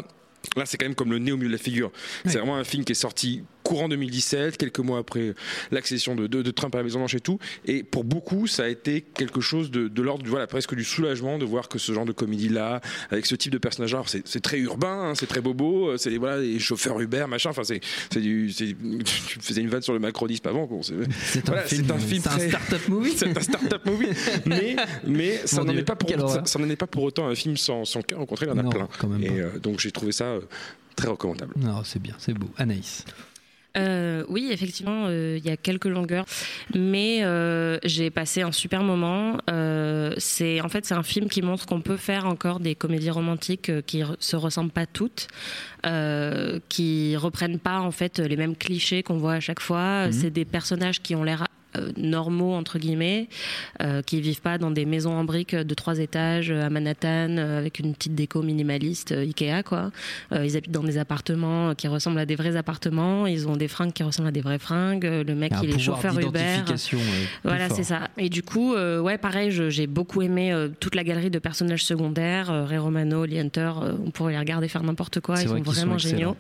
Là, 0.57 0.65
c'est 0.65 0.79
quand 0.79 0.87
même 0.87 0.95
comme 0.95 1.11
le 1.11 1.19
nez 1.19 1.33
au 1.33 1.37
milieu 1.37 1.49
de 1.49 1.55
la 1.55 1.63
figure. 1.63 1.93
C'est 2.25 2.39
vraiment 2.39 2.57
un 2.57 2.65
film 2.65 2.85
qui 2.85 2.93
est 2.93 2.95
sorti 2.95 3.45
courant 3.71 3.89
2017, 3.89 4.57
quelques 4.57 4.81
mois 4.81 4.99
après 4.99 5.35
l'accession 5.71 6.17
de, 6.17 6.27
de- 6.27 6.43
de 6.43 6.51
Trump 6.51 6.75
à 6.75 6.79
la 6.79 6.85
Maison 6.85 6.99
Blanche 6.99 7.15
et 7.15 7.21
tout. 7.21 7.39
Et 7.67 7.85
pour 7.85 8.03
beaucoup, 8.03 8.47
ça 8.49 8.65
a 8.65 8.69
été 8.69 9.01
quelque 9.03 9.41
chose 9.41 9.71
de, 9.71 9.87
de 9.87 10.03
l'ordre, 10.03 10.25
voilà, 10.27 10.47
presque 10.49 10.75
du 10.75 10.83
soulagement 10.83 11.39
de 11.39 11.45
voir 11.45 11.69
que 11.69 11.79
ce 11.79 11.93
genre 11.93 12.05
de 12.05 12.11
comédie-là, 12.13 12.81
avec 13.11 13.27
ce 13.27 13.37
type 13.37 13.53
de 13.53 13.59
personnage, 13.59 13.95
alors 13.95 14.09
c'est 14.09 14.41
très 14.41 14.59
urbain, 14.59 15.11
hein, 15.11 15.15
c'est 15.15 15.27
très 15.29 15.41
bobo, 15.41 15.91
euh, 15.91 15.97
c'est 15.99 16.11
des, 16.11 16.19
voilà, 16.19 16.41
des 16.41 16.59
chauffeurs 16.59 16.99
Uber, 17.01 17.27
machin. 17.29 17.51
Enfin, 17.51 17.63
c'est 17.63 17.81
c'est 18.13 18.21
du, 18.21 18.53
tu 18.57 19.39
faisais 19.41 19.61
une 19.61 19.69
vanne 19.69 19.83
sur 19.83 19.93
le 19.93 20.01
macronisme 20.01 20.49
avant. 20.49 20.67
Bon, 20.67 20.83
c'est- 20.83 20.95
un 21.49 21.57
film, 21.63 21.85
c'est 21.87 21.93
un 21.93 21.99
film 21.99 22.23
c'est 22.23 22.29
un 22.29 22.37
très- 22.39 22.49
start-up 22.49 22.89
movie. 22.89 23.13
c'est 23.17 23.37
un 23.37 23.41
start-up 23.41 23.87
movie, 23.87 24.09
mais, 24.47 24.77
mais 25.07 25.37
ça 25.47 25.63
n'en 25.63 25.77
est, 25.77 25.83
pas 25.85 25.95
pour- 25.97 26.09
quelle 26.09 26.19
ça, 26.19 26.25
horreur. 26.25 26.49
ça 26.49 26.59
n'en 26.59 26.69
est 26.69 26.77
pas 26.77 26.87
pour 26.89 27.05
autant 27.05 27.29
un 27.29 27.35
film 27.37 27.57
sans, 27.57 27.85
sans 27.85 28.03
cœur, 28.03 28.21
au 28.21 28.27
contraire, 28.27 28.51
il 28.53 28.57
y 28.57 28.61
en 28.61 28.61
a 28.61 28.63
Non, 28.65 28.71
plein. 28.71 28.89
Et 29.21 29.31
euh, 29.41 29.59
donc 29.61 29.79
j'ai 29.81 29.93
trouvé 29.93 30.11
ça 30.13 30.25
euh, 30.25 30.41
très 30.97 31.09
recommandable. 31.09 31.53
Non, 31.57 31.83
c'est 31.85 32.01
bien, 32.03 32.15
c'est 32.19 32.35
beau. 32.35 32.49
Anaïs. 32.57 33.05
Euh, 33.77 34.25
oui, 34.29 34.49
effectivement, 34.51 35.07
euh, 35.07 35.39
il 35.39 35.49
y 35.49 35.51
a 35.51 35.57
quelques 35.57 35.87
longueurs, 35.87 36.25
mais 36.75 37.21
euh, 37.23 37.79
j'ai 37.85 38.11
passé 38.11 38.43
un 38.43 38.53
super 38.53 38.83
moment. 38.83 39.39
C'est 40.19 40.61
en 40.61 40.69
fait 40.69 40.85
c'est 40.87 40.95
un 40.95 41.03
film 41.03 41.29
qui 41.29 41.43
montre 41.43 41.67
qu'on 41.67 41.81
peut 41.81 41.97
faire 41.97 42.27
encore 42.27 42.61
des 42.61 42.75
comédies 42.75 43.11
romantiques 43.11 43.71
qui 43.87 44.03
se 44.19 44.37
ressemblent 44.37 44.71
pas 44.71 44.87
toutes, 44.87 45.29
qui 46.69 47.17
reprennent 47.17 47.59
pas 47.59 47.81
en 47.81 47.91
fait 47.91 48.19
les 48.19 48.37
mêmes 48.37 48.57
clichés 48.57 49.03
qu'on 49.03 49.19
voit 49.19 49.35
à 49.35 49.41
chaque 49.41 49.61
fois. 49.61 50.07
Mhm. 50.07 50.13
C'est 50.13 50.31
des 50.31 50.45
personnages 50.45 51.01
qui 51.01 51.15
ont 51.15 51.25
l'air 51.25 51.47
normaux 51.97 52.55
entre 52.55 52.79
guillemets, 52.79 53.29
euh, 53.83 54.03
qui 54.03 54.21
vivent 54.21 54.41
pas 54.41 54.59
dans 54.59 54.71
des 54.71 54.85
maisons 54.85 55.13
en 55.13 55.25
briques 55.25 55.55
de 55.55 55.75
trois 55.75 55.99
étages 55.99 56.51
euh, 56.51 56.67
à 56.67 56.71
Manhattan 56.71 57.37
euh, 57.39 57.59
avec 57.59 57.79
une 57.79 57.95
petite 57.95 58.15
déco 58.15 58.43
minimaliste 58.43 59.13
euh, 59.13 59.23
Ikea 59.23 59.63
quoi. 59.65 59.91
Euh, 60.33 60.45
ils 60.45 60.57
habitent 60.57 60.71
dans 60.73 60.83
des 60.83 60.99
appartements 60.99 61.75
qui 61.75 61.89
ressemblent 61.89 62.19
à 62.19 62.27
des 62.27 62.37
vrais 62.37 62.57
appartements. 62.57 63.27
Ils 63.27 63.49
ont 63.49 63.57
des 63.57 63.69
fringues 63.69 63.93
qui 63.93 64.03
ressemblent 64.03 64.29
à 64.29 64.33
des 64.33 64.41
vraies 64.41 64.59
fringues. 64.59 65.07
Euh, 65.07 65.25
Le 65.25 65.35
mec 65.35 65.53
il 65.63 65.71
est 65.71 65.79
chauffeur 65.79 66.15
Uber. 66.29 66.39
euh, 66.73 66.77
Voilà, 67.45 67.69
c'est 67.77 67.85
ça. 67.85 68.09
Et 68.19 68.29
du 68.29 68.43
coup, 68.43 68.75
euh, 68.75 69.01
ouais, 69.01 69.19
pareil, 69.19 69.51
j'ai 69.71 69.87
beaucoup 69.87 70.23
aimé 70.23 70.53
euh, 70.53 70.69
toute 70.81 70.95
la 70.95 71.05
galerie 71.05 71.31
de 71.31 71.39
personnages 71.39 71.85
secondaires. 71.85 72.51
Euh, 72.51 72.65
Ray 72.65 72.79
Romano, 72.79 73.25
Lee 73.25 73.39
Hunter, 73.39 73.73
euh, 73.83 73.93
on 74.05 74.11
pourrait 74.11 74.33
les 74.33 74.39
regarder 74.39 74.69
faire 74.69 74.83
n'importe 74.83 75.21
quoi. 75.21 75.37
Ils 75.41 75.49
vrai 75.49 75.59
sont 75.59 75.71
vraiment 75.71 75.99
géniaux. 75.99 76.37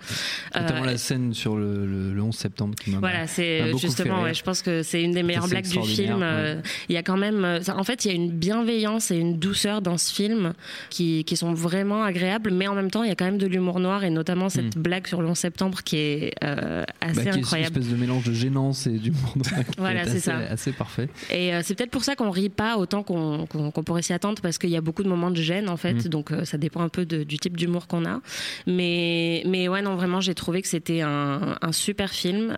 Notamment 0.54 0.82
Euh, 0.82 0.86
la 0.86 0.96
scène 0.98 1.34
sur 1.34 1.56
le, 1.56 1.86
le- 1.86 2.12
le 2.14 2.22
11 2.22 2.34
septembre 2.34 2.74
qui 2.74 2.90
m'a 2.90 2.98
voilà, 2.98 3.26
c'est 3.26 3.60
justement, 3.78 4.22
ouais, 4.22 4.34
je 4.34 4.42
pense 4.42 4.62
que 4.62 4.82
c'est 4.82 5.02
une 5.02 5.12
des 5.12 5.19
meilleures 5.22 5.44
C'est 5.44 5.50
blagues 5.50 5.68
du 5.68 5.80
film. 5.88 6.20
Euh, 6.22 6.60
Il 6.88 6.94
y 6.94 6.98
a 6.98 7.02
quand 7.02 7.16
même, 7.16 7.44
euh, 7.44 7.60
en 7.76 7.84
fait, 7.84 8.04
il 8.04 8.08
y 8.08 8.10
a 8.12 8.14
une 8.14 8.30
bienveillance 8.30 9.10
et 9.10 9.16
une 9.16 9.38
douceur 9.38 9.82
dans 9.82 9.96
ce 9.98 10.12
film 10.12 10.52
qui, 10.90 11.24
qui 11.24 11.36
sont 11.36 11.52
vraiment 11.54 12.02
agréables, 12.02 12.50
mais 12.50 12.66
en 12.68 12.74
même 12.74 12.90
temps, 12.90 13.02
il 13.02 13.08
y 13.08 13.12
a 13.12 13.14
quand 13.14 13.24
même 13.24 13.38
de 13.38 13.46
l'humour 13.46 13.80
noir 13.80 14.04
et 14.04 14.10
notamment 14.10 14.48
cette 14.48 14.76
blague 14.78 15.06
sur 15.06 15.22
le 15.22 15.28
11 15.28 15.36
septembre 15.38 15.82
qui 15.82 15.96
est 15.96 16.34
euh, 16.44 16.84
Bah, 17.00 17.06
assez 17.08 17.22
qui 17.22 17.28
est 17.28 17.32
une 17.32 17.38
incroyable. 17.38 17.78
espèce 17.78 17.92
de 17.92 17.96
mélange 18.00 18.24
de 18.24 18.32
gênance 18.32 18.86
et 18.86 18.90
d'humour 18.98 19.34
noir 19.36 19.60
Voilà, 19.78 20.02
est 20.04 20.08
c'est 20.08 20.20
ça. 20.20 20.36
assez 20.38 20.72
parfait. 20.72 21.08
Et 21.30 21.54
euh, 21.54 21.60
c'est 21.64 21.74
peut-être 21.74 21.90
pour 21.90 22.04
ça 22.04 22.16
qu'on 22.16 22.30
rit 22.30 22.48
pas 22.48 22.76
autant 22.76 23.02
qu'on 23.02 23.46
qu'on 23.46 23.82
pourrait 23.82 24.02
s'y 24.02 24.12
attendre 24.12 24.40
parce 24.42 24.58
qu'il 24.58 24.70
y 24.70 24.76
a 24.76 24.80
beaucoup 24.80 25.02
de 25.02 25.08
moments 25.08 25.30
de 25.30 25.36
gêne 25.40 25.68
en 25.68 25.76
fait, 25.76 25.94
Mm. 26.06 26.08
donc 26.08 26.32
euh, 26.32 26.44
ça 26.44 26.58
dépend 26.58 26.80
un 26.82 26.88
peu 26.88 27.04
de- 27.06 27.24
du 27.24 27.38
type 27.38 27.56
d'humour 27.56 27.86
qu'on 27.86 28.04
a. 28.04 28.20
Mais 28.66 29.42
mais 29.46 29.68
ouais 29.68 29.82
non 29.82 29.96
vraiment 29.96 30.20
j'ai 30.20 30.34
trouvé 30.34 30.62
que 30.62 30.68
c'était 30.68 31.00
un, 31.02 31.56
un 31.60 31.72
super 31.72 32.10
film 32.10 32.56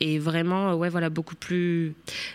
et 0.00 0.18
vraiment 0.18 0.74
ouais 0.74 0.88
voilà 0.88 1.10
beaucoup 1.10 1.34
plus 1.36 1.53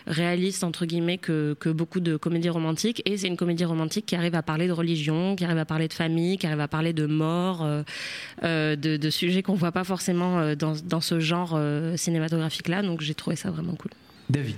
réaliste 0.07 0.63
entre 0.63 0.85
guillemets 0.85 1.17
que, 1.17 1.55
que 1.59 1.69
beaucoup 1.69 1.99
de 1.99 2.17
comédies 2.17 2.49
romantiques 2.49 3.01
et 3.05 3.17
c'est 3.17 3.27
une 3.27 3.37
comédie 3.37 3.65
romantique 3.65 4.05
qui 4.05 4.15
arrive 4.15 4.35
à 4.35 4.43
parler 4.43 4.67
de 4.67 4.71
religion, 4.73 5.35
qui 5.35 5.45
arrive 5.45 5.57
à 5.57 5.65
parler 5.65 5.87
de 5.87 5.93
famille, 5.93 6.37
qui 6.37 6.47
arrive 6.47 6.59
à 6.61 6.67
parler 6.67 6.93
de 6.93 7.05
mort, 7.05 7.63
euh, 7.63 7.83
euh, 8.43 8.75
de, 8.75 8.97
de 8.97 9.09
sujets 9.09 9.43
qu'on 9.43 9.55
voit 9.55 9.71
pas 9.71 9.83
forcément 9.83 10.39
euh, 10.39 10.55
dans, 10.55 10.73
dans 10.85 11.01
ce 11.01 11.19
genre 11.19 11.59
cinématographique 11.95 12.67
là 12.67 12.81
donc 12.81 13.01
j'ai 13.01 13.13
trouvé 13.15 13.35
ça 13.35 13.51
vraiment 13.51 13.75
cool. 13.75 13.91
David. 14.29 14.55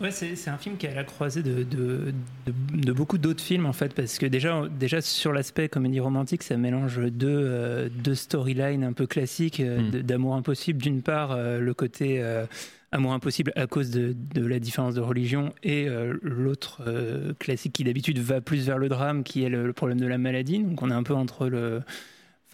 Ouais, 0.00 0.10
c'est 0.10 0.34
c'est 0.34 0.50
un 0.50 0.58
film 0.58 0.76
qui 0.76 0.86
est 0.86 0.90
à 0.90 0.94
la 0.96 1.04
croisée 1.04 1.42
de, 1.42 1.62
de, 1.62 2.12
de- 2.46 2.80
de 2.86 2.92
beaucoup 2.92 3.16
d'autres 3.16 3.42
films 3.42 3.64
en 3.64 3.72
fait, 3.72 3.94
parce 3.94 4.18
que 4.18 4.26
déjà, 4.26 4.64
déjà 4.68 5.00
sur 5.00 5.32
l'aspect 5.32 5.68
comédie 5.68 6.00
romantique, 6.00 6.42
ça 6.42 6.56
mélange 6.56 6.98
deux, 7.12 7.28
euh, 7.30 7.88
deux 7.88 8.16
storylines 8.16 8.82
un 8.82 8.92
peu 8.92 9.06
classiques 9.06 9.60
euh, 9.60 9.78
Mm. 9.80 10.02
d'amour 10.02 10.34
impossible. 10.34 10.82
D'une 10.82 11.00
part, 11.00 11.30
euh, 11.30 11.60
le 11.60 11.74
côté 11.74 12.16
euh, 12.20 12.44
amour 12.94 13.12
impossible 13.12 13.52
à 13.56 13.66
cause 13.66 13.90
de, 13.90 14.14
de 14.34 14.46
la 14.46 14.58
différence 14.58 14.94
de 14.94 15.00
religion, 15.00 15.52
et 15.62 15.88
euh, 15.88 16.14
l'autre 16.22 16.82
euh, 16.86 17.32
classique 17.38 17.72
qui 17.74 17.84
d'habitude 17.84 18.18
va 18.18 18.40
plus 18.40 18.64
vers 18.66 18.78
le 18.78 18.88
drame, 18.88 19.22
qui 19.24 19.42
est 19.44 19.48
le, 19.48 19.66
le 19.66 19.72
problème 19.72 20.00
de 20.00 20.06
la 20.06 20.16
maladie. 20.18 20.60
Donc 20.62 20.80
on 20.82 20.90
est 20.90 20.94
un 20.94 21.02
peu 21.02 21.14
entre 21.14 21.48
le 21.48 21.82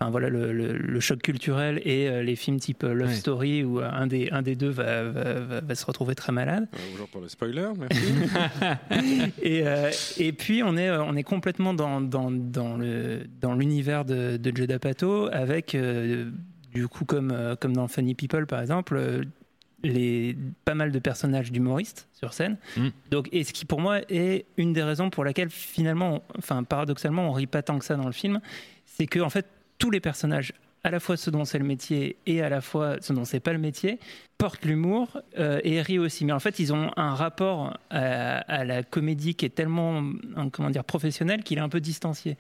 Enfin 0.02 0.10
voilà 0.10 0.30
le, 0.30 0.50
le- 0.54 0.78
le 0.78 1.00
choc 1.00 1.20
culturel 1.20 1.78
et 1.84 2.08
euh, 2.08 2.22
les 2.22 2.34
films 2.34 2.58
type 2.58 2.84
Love 2.84 3.08
Ouais. 3.08 3.14
Story 3.14 3.64
où 3.64 3.80
un 3.80 4.06
des 4.06 4.30
un 4.32 4.40
des 4.40 4.56
deux 4.56 4.70
va, 4.70 5.02
va, 5.10 5.34
va- 5.40 5.60
va 5.60 5.74
se 5.74 5.84
retrouver 5.84 6.14
très 6.14 6.32
malade. 6.32 6.68
Euh, 6.72 6.78
Bonjour 6.92 7.08
pour 7.08 7.20
le 7.20 7.28
spoiler, 7.28 7.68
merci. 7.78 8.02
Et, 9.42 9.66
euh, 9.66 9.90
et 10.18 10.32
puis 10.32 10.62
on 10.64 10.76
est, 10.78 10.90
on 10.90 11.14
est 11.16 11.22
complètement 11.22 11.74
dans, 11.74 12.00
dans, 12.00 12.30
dans 12.30 12.78
le, 12.78 13.20
dans 13.42 13.54
l'univers 13.54 14.06
de, 14.06 14.38
de 14.38 14.56
Joe 14.56 14.66
D'Apato 14.66 15.28
avec, 15.32 15.74
euh, 15.74 16.30
du 16.72 16.88
coup, 16.88 17.04
comme, 17.04 17.34
comme 17.60 17.74
dans 17.74 17.86
Funny 17.88 18.14
People 18.14 18.46
par 18.46 18.62
exemple, 18.62 18.96
euh, 18.96 19.22
les, 19.82 20.36
pas 20.64 20.74
mal 20.74 20.92
de 20.92 20.98
personnages 20.98 21.52
d'humoristes 21.52 22.08
sur 22.12 22.32
scène. 22.32 22.56
Mm. 22.76 22.88
Donc, 23.10 23.28
et 23.32 23.44
ce 23.44 23.52
qui 23.52 23.64
pour 23.64 23.80
moi 23.80 24.00
est 24.08 24.46
une 24.56 24.72
des 24.72 24.82
raisons 24.82 25.10
pour 25.10 25.24
laquelle 25.24 25.50
finalement, 25.50 26.16
on- 26.16 26.38
enfin 26.38 26.62
paradoxalement, 26.64 27.28
on 27.28 27.32
rit 27.32 27.46
pas 27.46 27.62
tant 27.62 27.78
que 27.78 27.84
ça 27.84 27.96
dans 27.96 28.06
le 28.06 28.12
film, 28.12 28.40
c'est 28.86 29.06
que 29.06 29.20
en 29.20 29.30
fait 29.30 29.46
tous 29.78 29.90
les 29.90 30.00
personnages, 30.00 30.52
à 30.84 30.90
la 30.90 31.00
fois 31.00 31.16
ceux 31.16 31.30
dont 31.30 31.44
c'est 31.44 31.58
le 31.58 31.64
métier 31.64 32.16
et 32.26 32.42
à 32.42 32.48
la 32.48 32.60
fois 32.60 32.96
ceux 33.00 33.14
dont 33.14 33.24
c'est 33.24 33.40
pas 33.40 33.52
le 33.52 33.58
métier, 33.58 33.98
portent 34.38 34.64
l'humour 34.64 35.20
euh, 35.38 35.60
et 35.64 35.82
rient 35.82 35.98
aussi. 35.98 36.24
Mais 36.24 36.32
en 36.32 36.40
fait, 36.40 36.58
ils 36.58 36.72
ont 36.72 36.90
un 36.96 37.14
rapport 37.14 37.76
à, 37.90 38.38
à 38.38 38.64
la 38.64 38.82
comédie 38.82 39.34
qui 39.34 39.44
est 39.44 39.50
tellement, 39.54 40.02
hein, 40.36 40.48
comment 40.50 40.70
dire, 40.70 40.82
professionnel 40.82 41.42
qu'il 41.42 41.58
est 41.58 41.60
un 41.60 41.68
peu 41.68 41.80
distancié. 41.80 42.38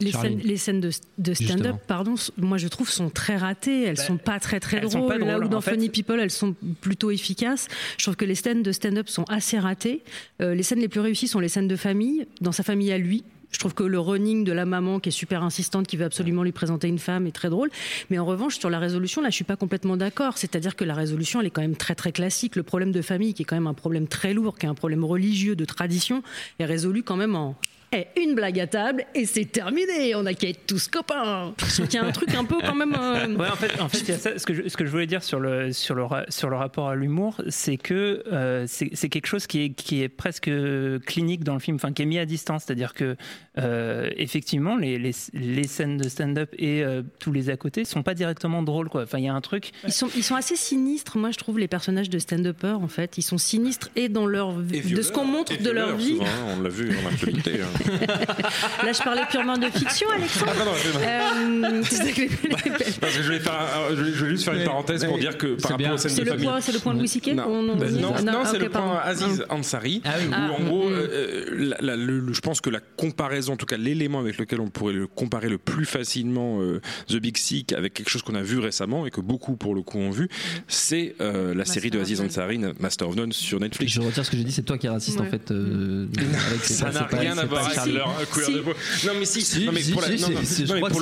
Les 0.00 0.12
scènes, 0.12 0.38
les 0.38 0.56
scènes 0.56 0.80
de, 0.80 0.90
de 1.18 1.34
stand-up, 1.34 1.76
pardon, 1.86 2.14
moi 2.38 2.56
je 2.56 2.68
trouve 2.68 2.88
sont 2.88 3.10
très 3.10 3.36
ratées. 3.36 3.82
Elles 3.82 3.96
Bah, 3.96 4.02
sont 4.02 4.16
pas 4.16 4.40
très 4.40 4.58
très 4.58 4.78
elles 4.78 4.90
sont 4.90 5.00
drôles. 5.00 5.18
Là 5.22 5.38
où 5.38 5.48
dans 5.48 5.58
en 5.58 5.60
fait. 5.60 5.72
Funny 5.72 5.90
People, 5.90 6.18
elles 6.18 6.30
sont 6.30 6.54
plutôt 6.80 7.10
efficaces. 7.10 7.68
Je 7.98 8.04
trouve 8.04 8.16
que 8.16 8.24
les 8.24 8.34
scènes 8.34 8.62
de 8.62 8.72
stand-up 8.72 9.08
sont 9.10 9.24
assez 9.24 9.58
ratées. 9.58 10.02
Euh, 10.40 10.54
les 10.54 10.62
scènes 10.62 10.80
les 10.80 10.88
plus 10.88 11.00
réussies 11.00 11.28
sont 11.28 11.40
les 11.40 11.48
scènes 11.50 11.68
de 11.68 11.76
famille, 11.76 12.26
dans 12.40 12.52
sa 12.52 12.62
famille 12.62 12.90
à 12.90 12.96
lui. 12.96 13.22
Je 13.54 13.60
trouve 13.60 13.72
que 13.72 13.84
le 13.84 14.00
running 14.00 14.42
de 14.42 14.50
la 14.50 14.66
maman 14.66 14.98
qui 14.98 15.10
est 15.10 15.12
super 15.12 15.44
insistante, 15.44 15.86
qui 15.86 15.96
veut 15.96 16.04
absolument 16.04 16.42
lui 16.42 16.50
présenter 16.50 16.88
une 16.88 16.98
femme, 16.98 17.28
est 17.28 17.32
très 17.32 17.50
drôle. 17.50 17.70
Mais 18.10 18.18
en 18.18 18.26
revanche, 18.26 18.58
sur 18.58 18.68
la 18.68 18.80
résolution, 18.80 19.22
là, 19.22 19.30
je 19.30 19.36
suis 19.36 19.44
pas 19.44 19.54
complètement 19.54 19.96
d'accord. 19.96 20.38
C'est-à-dire 20.38 20.74
que 20.74 20.82
la 20.82 20.94
résolution, 20.94 21.40
elle 21.40 21.46
est 21.46 21.50
quand 21.50 21.62
même 21.62 21.76
très 21.76 21.94
très 21.94 22.10
classique. 22.10 22.56
Le 22.56 22.64
problème 22.64 22.90
de 22.90 23.00
famille, 23.00 23.32
qui 23.32 23.42
est 23.42 23.44
quand 23.44 23.54
même 23.54 23.68
un 23.68 23.74
problème 23.74 24.08
très 24.08 24.34
lourd, 24.34 24.58
qui 24.58 24.66
est 24.66 24.68
un 24.68 24.74
problème 24.74 25.04
religieux 25.04 25.54
de 25.54 25.64
tradition, 25.64 26.24
est 26.58 26.64
résolu 26.64 27.04
quand 27.04 27.14
même 27.14 27.36
en 27.36 27.54
Eh, 27.94 28.06
une 28.20 28.34
blague 28.34 28.58
à 28.58 28.66
table 28.66 29.04
et 29.14 29.24
c'est 29.26 29.44
terminé. 29.44 30.14
On 30.16 30.26
a 30.26 30.34
qu'à 30.34 30.48
être 30.48 30.66
tous 30.66 30.88
copains. 30.88 31.54
Qu'il 31.76 31.92
y 31.94 31.96
a 31.98 32.04
un 32.04 32.10
truc 32.12 32.34
un 32.34 32.44
peu 32.44 32.56
quand 32.64 32.74
même. 32.74 32.94
euh, 32.98 33.36
Ouais, 33.36 33.48
en 33.48 33.56
fait, 33.56 33.80
en 33.80 33.88
fait 33.88 33.98
il 34.00 34.08
y 34.08 34.12
a 34.12 34.18
ça. 34.18 34.38
Ce, 34.38 34.44
que 34.46 34.54
je, 34.54 34.68
ce 34.68 34.76
que 34.76 34.84
je 34.84 34.90
voulais 34.90 35.06
dire 35.06 35.22
sur 35.22 35.38
le, 35.38 35.72
sur 35.72 35.94
le, 35.94 36.04
sur 36.28 36.48
le 36.50 36.56
rapport 36.56 36.88
à 36.88 36.94
l'humour, 36.96 37.40
c'est 37.48 37.76
que 37.76 38.22
euh, 38.32 38.64
c'est 38.66 38.90
c'est 38.94 39.08
quelque 39.08 39.26
chose 39.26 39.46
qui 39.46 39.64
est, 39.64 39.70
qui 39.70 40.02
est 40.02 40.08
presque 40.08 40.50
clinique 41.06 41.44
dans 41.44 41.54
le 41.54 41.60
film, 41.60 41.76
enfin 41.76 41.92
qui 41.92 42.02
est 42.02 42.06
mis 42.06 42.18
à 42.18 42.26
distance. 42.26 42.64
C'est-à-dire 42.66 42.94
que, 42.94 43.16
euh, 43.58 44.10
effectivement, 44.16 44.76
les, 44.76 44.98
les, 44.98 45.12
les 45.32 45.66
scènes 45.68 45.96
de 45.98 46.08
stand-up 46.08 46.52
et 46.58 46.82
euh, 46.82 47.02
tous 47.20 47.32
les 47.32 47.50
à 47.50 47.56
côté 47.56 47.84
sont 47.84 48.02
pas 48.02 48.14
directement 48.14 48.62
drôles. 48.62 48.88
Quoi. 48.88 49.02
Enfin, 49.04 49.18
il 49.18 49.24
y 49.24 49.28
a 49.28 49.34
un 49.34 49.40
truc. 49.40 49.70
Ils 49.86 49.92
sont, 49.92 50.08
ils 50.16 50.24
sont 50.24 50.34
assez 50.34 50.56
sinistres, 50.56 51.16
moi 51.18 51.30
je 51.30 51.38
trouve, 51.38 51.58
les 51.58 51.68
personnages 51.68 52.10
de 52.10 52.18
stand-uppers 52.18 52.80
en 52.80 52.88
fait. 52.88 53.18
Ils 53.18 53.22
sont 53.22 53.38
sinistres 53.38 53.90
et 53.96 54.08
dans 54.08 54.26
leur 54.26 54.54
de 54.54 55.02
ce 55.02 55.12
qu'on 55.12 55.24
montre 55.24 55.56
de 55.62 55.70
leur 55.70 55.96
vie. 55.96 56.14
Souvent, 56.16 56.24
hein, 56.24 56.54
on 56.58 56.62
l'a 56.62 56.68
vu 56.68 56.90
en 57.04 57.08
actualité. 57.08 57.60
hein. 57.60 57.83
Là 57.86 58.92
je 58.92 59.02
parlais 59.02 59.22
purement 59.30 59.56
de 59.58 59.66
fiction, 59.66 60.08
Alexandre. 60.10 60.52
Ah, 60.52 60.56
pardon. 60.56 60.72
Euh, 61.00 61.82
Parce 63.00 63.16
que 63.16 63.22
je 63.22 63.28
vais, 63.32 63.38
faire 63.40 63.52
un- 63.54 63.94
je 63.94 64.02
vais- 64.02 64.12
je 64.12 64.24
vais 64.24 64.30
juste 64.30 64.44
faire 64.44 64.54
une 64.54 64.64
parenthèse 64.64 65.04
pour 65.04 65.18
dire 65.18 65.36
que 65.38 65.56
c'est 65.58 65.62
par 65.68 65.72
rapport 65.78 65.92
aux 65.92 65.96
scènes 65.96 66.10
c'est 66.10 66.20
de 66.20 66.24
le 66.26 66.30
famille. 66.32 66.46
point, 66.46 66.60
c'est 66.60 66.72
le 66.72 66.78
point 66.78 66.94
de 66.94 66.98
Louis 66.98 67.08
C.K. 67.08 67.28
Non, 67.34 67.74
Bah, 67.76 67.86
non, 67.90 68.12
ah, 68.16 68.22
non, 68.22 68.38
c'est 68.44 68.56
ok, 68.56 68.62
le 68.62 68.68
point 68.70 68.80
pardon. 68.80 68.98
Aziz 69.02 69.44
Ansari, 69.50 70.02
Ah 70.04 70.10
oui. 70.18 70.26
où 70.28 70.32
Ah, 70.32 70.50
en 70.58 70.64
gros, 70.64 70.88
mm. 70.88 70.92
euh, 70.92 71.44
la- 71.50 71.76
la- 71.80 71.96
le- 71.96 72.20
le- 72.20 72.32
je 72.32 72.40
pense 72.40 72.60
que 72.60 72.70
la 72.70 72.80
comparaison, 72.96 73.54
en 73.54 73.56
tout 73.56 73.66
cas 73.66 73.76
l'élément 73.76 74.20
avec 74.20 74.38
lequel 74.38 74.60
on 74.60 74.68
pourrait 74.68 74.92
le 74.94 75.06
comparer 75.06 75.48
le 75.48 75.58
plus 75.58 75.84
facilement 75.84 76.60
euh, 76.60 76.80
The 77.08 77.16
Big 77.16 77.36
Sick 77.36 77.72
avec 77.72 77.94
quelque 77.94 78.08
chose 78.10 78.22
qu'on 78.22 78.34
a 78.34 78.42
vu 78.42 78.58
récemment 78.58 79.06
et 79.06 79.10
que 79.10 79.20
beaucoup 79.20 79.56
pour 79.56 79.74
le 79.74 79.82
coup 79.82 79.98
ont 79.98 80.10
vu, 80.10 80.28
c'est 80.68 81.14
euh, 81.20 81.48
la 81.48 81.54
Master 81.54 81.74
série 81.74 81.90
de 81.90 82.00
Aziz. 82.00 82.20
Ansari, 82.20 82.58
Master 82.80 83.08
of 83.08 83.16
None 83.16 83.32
sur 83.32 83.60
Netflix. 83.60 83.92
Je 83.92 84.00
retire 84.00 84.24
ce 84.24 84.30
que 84.30 84.36
j'ai 84.36 84.44
dit, 84.44 84.52
c'est 84.52 84.62
toi 84.62 84.78
qui 84.78 84.86
es 84.86 84.90
raciste 84.90 85.20
en 85.20 85.24
fait. 85.24 85.50
euh, 85.50 86.06
Ça 86.62 86.90
n'a 86.90 87.06
rien 87.06 87.36
à 87.38 87.44
voir 87.44 87.63
Non, 89.06 89.12
mais 89.18 89.24
si, 89.24 90.64
non, 90.66 90.74
mais 90.74 90.80
pour 90.80 91.00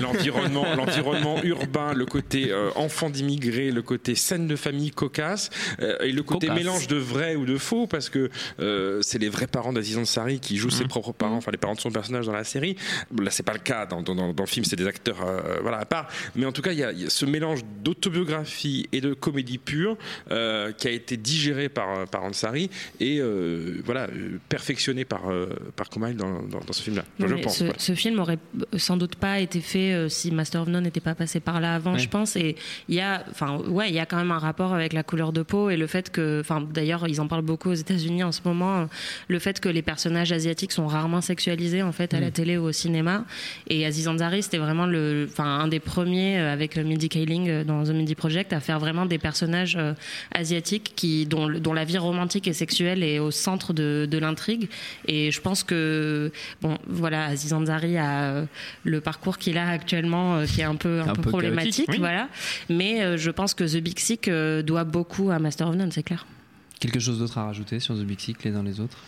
l'environnement, 0.00 0.66
l'environnement 0.76 1.42
urbain, 1.42 1.92
le 1.94 2.06
côté 2.06 2.50
euh, 2.50 2.70
enfant 2.76 3.10
d'immigrés, 3.10 3.70
le 3.70 3.82
côté 3.82 4.14
scène 4.14 4.46
de 4.46 4.56
famille 4.56 4.90
cocasse, 4.90 5.50
euh, 5.80 5.96
et 6.00 6.12
le 6.12 6.22
côté 6.22 6.46
Cocasse. 6.48 6.62
mélange 6.64 6.86
de 6.88 6.96
vrai 6.96 7.34
ou 7.36 7.44
de 7.46 7.56
faux, 7.58 7.86
parce 7.86 8.08
que 8.08 8.30
euh, 8.60 9.00
c'est 9.02 9.18
les 9.18 9.28
vrais 9.28 9.46
parents 9.46 9.72
d'Aziz 9.72 9.98
Ansari 9.98 10.40
qui 10.40 10.56
jouent 10.56 10.68
Mhm. 10.68 10.72
ses 10.74 10.84
propres 10.84 11.12
parents, 11.12 11.36
enfin 11.36 11.50
les 11.50 11.58
parents 11.58 11.74
de 11.74 11.80
son 11.80 11.90
personnage 11.90 12.26
dans 12.26 12.32
la 12.32 12.44
série. 12.44 12.76
Là, 13.20 13.30
c'est 13.30 13.42
pas 13.42 13.52
le 13.52 13.58
cas 13.60 13.86
dans, 13.86 14.02
dans- 14.02 14.14
dans- 14.14 14.34
le 14.44 14.46
film, 14.46 14.64
c'est 14.64 14.76
des 14.76 14.86
acteurs 14.86 15.24
voilà 15.62 15.78
à 15.78 15.84
part. 15.84 16.08
Mais 16.36 16.44
en 16.46 16.52
tout 16.52 16.62
cas, 16.62 16.72
il 16.72 16.78
y 16.78 16.80
y 16.80 16.84
a 16.84 16.92
ce 17.10 17.24
mélange 17.24 17.60
d'autobiographie 17.82 18.88
et 18.92 19.00
de 19.00 19.14
comédie 19.14 19.58
pure 19.58 19.96
qui 20.28 20.88
a 20.88 20.90
été 20.90 21.16
digéré 21.16 21.68
par 21.68 22.06
par 22.08 22.24
Ansari 22.24 22.68
et 23.00 23.20
voilà 23.84 24.08
perfectionné 24.48 25.04
par 25.04 25.22
par 25.76 25.88
Kumail 25.90 26.14
dans, 26.14 26.42
dans, 26.42 26.60
dans 26.60 26.72
ce 26.72 26.82
film-là. 26.82 27.04
Je 27.18 27.34
pense. 27.34 27.62
ce, 27.76 27.94
film 27.94 28.18
aurait 28.18 28.38
sans 28.76 28.96
doute 28.96 29.16
pas 29.16 29.40
été 29.40 29.60
fait 29.60 29.92
euh, 29.92 30.08
si 30.08 30.30
Master 30.30 30.62
of 30.62 30.68
None 30.68 30.84
n'était 30.84 31.00
pas 31.00 31.14
passé 31.14 31.40
par 31.40 31.60
là 31.60 31.74
avant, 31.74 31.94
Ouais. 31.94 31.98
je 31.98 32.08
pense. 32.08 32.36
Et 32.36 32.56
il 32.88 32.94
y 32.94 33.00
a, 33.00 33.24
enfin, 33.30 33.58
ouais, 33.68 33.88
il 33.88 33.94
y 33.94 33.98
a 33.98 34.06
quand 34.06 34.16
même 34.16 34.30
un 34.32 34.38
rapport 34.38 34.72
avec 34.74 34.92
la 34.92 35.02
couleur 35.02 35.32
de 35.32 35.42
peau 35.42 35.70
et 35.70 35.76
le 35.76 35.86
fait 35.86 36.10
que, 36.10 36.40
enfin, 36.40 36.60
d'ailleurs, 36.60 37.06
ils 37.08 37.20
en 37.20 37.28
parlent 37.28 37.42
beaucoup 37.42 37.70
aux 37.70 37.74
États-Unis 37.74 38.24
en 38.24 38.32
ce 38.32 38.40
moment, 38.44 38.78
euh, 38.80 38.84
le 39.28 39.38
fait 39.38 39.60
que 39.60 39.68
les 39.68 39.82
personnages 39.82 40.32
asiatiques 40.32 40.72
sont 40.72 40.86
rarement 40.86 41.20
sexualisés 41.20 41.82
en 41.82 41.92
fait 41.92 42.14
à 42.14 42.20
la 42.20 42.30
télé 42.30 42.56
ou 42.58 42.64
au 42.64 42.72
cinéma. 42.72 43.24
Et 43.68 43.86
Aziz 43.86 44.08
Ansari, 44.08 44.42
c'était 44.42 44.58
vraiment 44.58 44.86
le, 44.86 45.28
enfin, 45.30 45.44
un 45.44 45.68
des 45.68 45.80
premiers 45.80 46.38
euh, 46.38 46.52
avec 46.52 46.76
Mindy 46.76 47.08
Kaling 47.08 47.48
euh, 47.48 47.64
dans 47.64 47.84
The 47.84 47.90
Mindy 47.90 48.14
Project 48.14 48.52
à 48.52 48.60
faire 48.60 48.78
vraiment 48.78 49.06
des 49.06 49.18
personnages 49.18 49.76
euh, 49.78 49.92
asiatiques 50.32 50.92
qui, 50.96 51.26
dont, 51.26 51.48
la 51.48 51.84
vie 51.84 51.98
romantique 51.98 52.46
et 52.48 52.52
sexuelle 52.52 53.02
est 53.02 53.18
au 53.18 53.30
centre 53.30 53.72
de, 53.72 54.06
de 54.10 54.18
l'intrigue. 54.18 54.68
Et 55.06 55.30
je 55.30 55.40
pense 55.44 55.62
que, 55.62 56.32
bon, 56.60 56.76
voilà, 56.88 57.26
Aziz 57.26 57.52
Ansari 57.52 57.96
a 57.98 58.22
euh, 58.24 58.46
le 58.82 59.00
parcours 59.00 59.38
qu'il 59.38 59.56
a 59.58 59.68
actuellement, 59.68 60.36
euh, 60.38 60.46
qui 60.46 60.60
est 60.62 60.64
un 60.64 60.74
peu, 60.74 61.00
un 61.00 61.08
Un 61.08 61.14
peu, 61.14 61.22
peu 61.22 61.30
problématique, 61.30 61.86
oui. 61.90 61.98
voilà. 61.98 62.28
Mais 62.68 63.02
euh, 63.02 63.16
je 63.16 63.30
pense 63.30 63.54
que 63.54 63.62
The 63.62 63.80
Big 63.80 63.98
Sick 64.00 64.26
euh, 64.26 64.62
doit 64.62 64.84
beaucoup 64.84 65.30
à 65.30 65.38
Master 65.38 65.68
of 65.68 65.76
None, 65.76 65.92
c'est 65.92 66.02
clair. 66.02 66.26
Quelque 66.80 66.98
chose 66.98 67.18
d'autre 67.20 67.38
à 67.38 67.44
rajouter 67.44 67.78
sur 67.78 67.94
The 67.94 68.04
Big 68.04 68.18
Sick 68.18 68.42
les 68.42 68.54
uns 68.56 68.62
les 68.64 68.80
autres? 68.80 68.98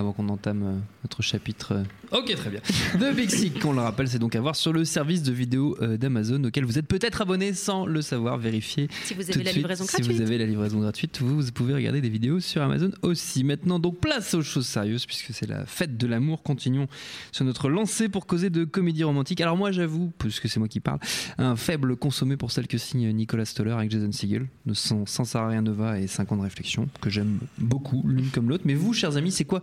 Avant 0.00 0.12
qu'on 0.12 0.28
entame 0.28 0.62
euh, 0.64 0.78
notre 1.04 1.22
chapitre. 1.22 1.72
euh. 1.72 1.84
Ok, 2.18 2.34
très 2.34 2.50
bien. 2.50 2.60
The 2.98 3.14
Big 3.14 3.30
Sick, 3.30 3.64
on 3.64 3.72
le 3.72 3.80
rappelle, 3.80 4.08
c'est 4.08 4.18
donc 4.18 4.34
à 4.34 4.40
voir 4.40 4.56
sur 4.56 4.72
le 4.72 4.84
service 4.84 5.22
de 5.22 5.32
vidéo 5.32 5.76
euh, 5.80 5.96
d'Amazon 5.96 6.42
auquel 6.44 6.64
vous 6.64 6.78
êtes 6.78 6.86
peut-être 6.88 7.20
abonné 7.22 7.52
sans 7.54 7.86
le 7.86 8.02
savoir. 8.02 8.36
Vérifiez 8.38 8.88
Si 9.04 9.14
vous 9.14 9.22
avez 9.22 9.32
de 9.34 9.38
la 9.38 9.44
suite. 9.50 9.56
livraison 9.58 9.84
Si 9.84 9.90
gratuite. 9.96 10.16
vous 10.16 10.20
avez 10.22 10.38
la 10.38 10.46
livraison 10.46 10.80
gratuite, 10.80 11.20
vous, 11.20 11.40
vous 11.40 11.52
pouvez 11.52 11.74
regarder 11.74 12.00
des 12.00 12.08
vidéos 12.08 12.40
sur 12.40 12.62
Amazon 12.62 12.90
aussi. 13.02 13.44
Maintenant, 13.44 13.78
donc 13.78 14.00
place 14.00 14.34
aux 14.34 14.42
choses 14.42 14.66
sérieuses 14.66 15.06
puisque 15.06 15.32
c'est 15.32 15.46
la 15.46 15.64
fête 15.66 15.96
de 15.96 16.06
l'amour. 16.06 16.42
Continuons 16.42 16.88
sur 17.30 17.44
notre 17.44 17.68
lancée 17.68 18.08
pour 18.08 18.26
causer 18.26 18.50
de 18.50 18.64
comédie 18.64 19.04
romantique. 19.04 19.40
Alors 19.40 19.56
moi, 19.56 19.70
j'avoue, 19.70 20.10
puisque 20.18 20.48
c'est 20.48 20.58
moi 20.58 20.68
qui 20.68 20.80
parle, 20.80 20.98
un 21.38 21.54
faible 21.56 21.96
consommé 21.96 22.36
pour 22.36 22.50
celle 22.50 22.66
que 22.66 22.78
signe 22.78 23.12
Nicolas 23.12 23.44
Stoller 23.44 23.70
avec 23.72 23.90
Jason 23.90 24.10
Segel, 24.10 24.46
de 24.66 24.74
son 24.74 25.06
Sans 25.06 25.24
Sarah 25.24 25.60
Nova 25.60 25.98
et 26.00 26.06
5 26.06 26.32
ans 26.32 26.36
de 26.36 26.42
réflexion, 26.42 26.88
que 27.00 27.10
j'aime 27.10 27.38
beaucoup 27.58 28.02
l'une 28.06 28.30
comme 28.30 28.48
l'autre. 28.48 28.64
Mais 28.66 28.74
vous, 28.74 28.92
chers 28.94 29.16
amis, 29.16 29.30
c'est 29.32 29.44
quoi 29.44 29.62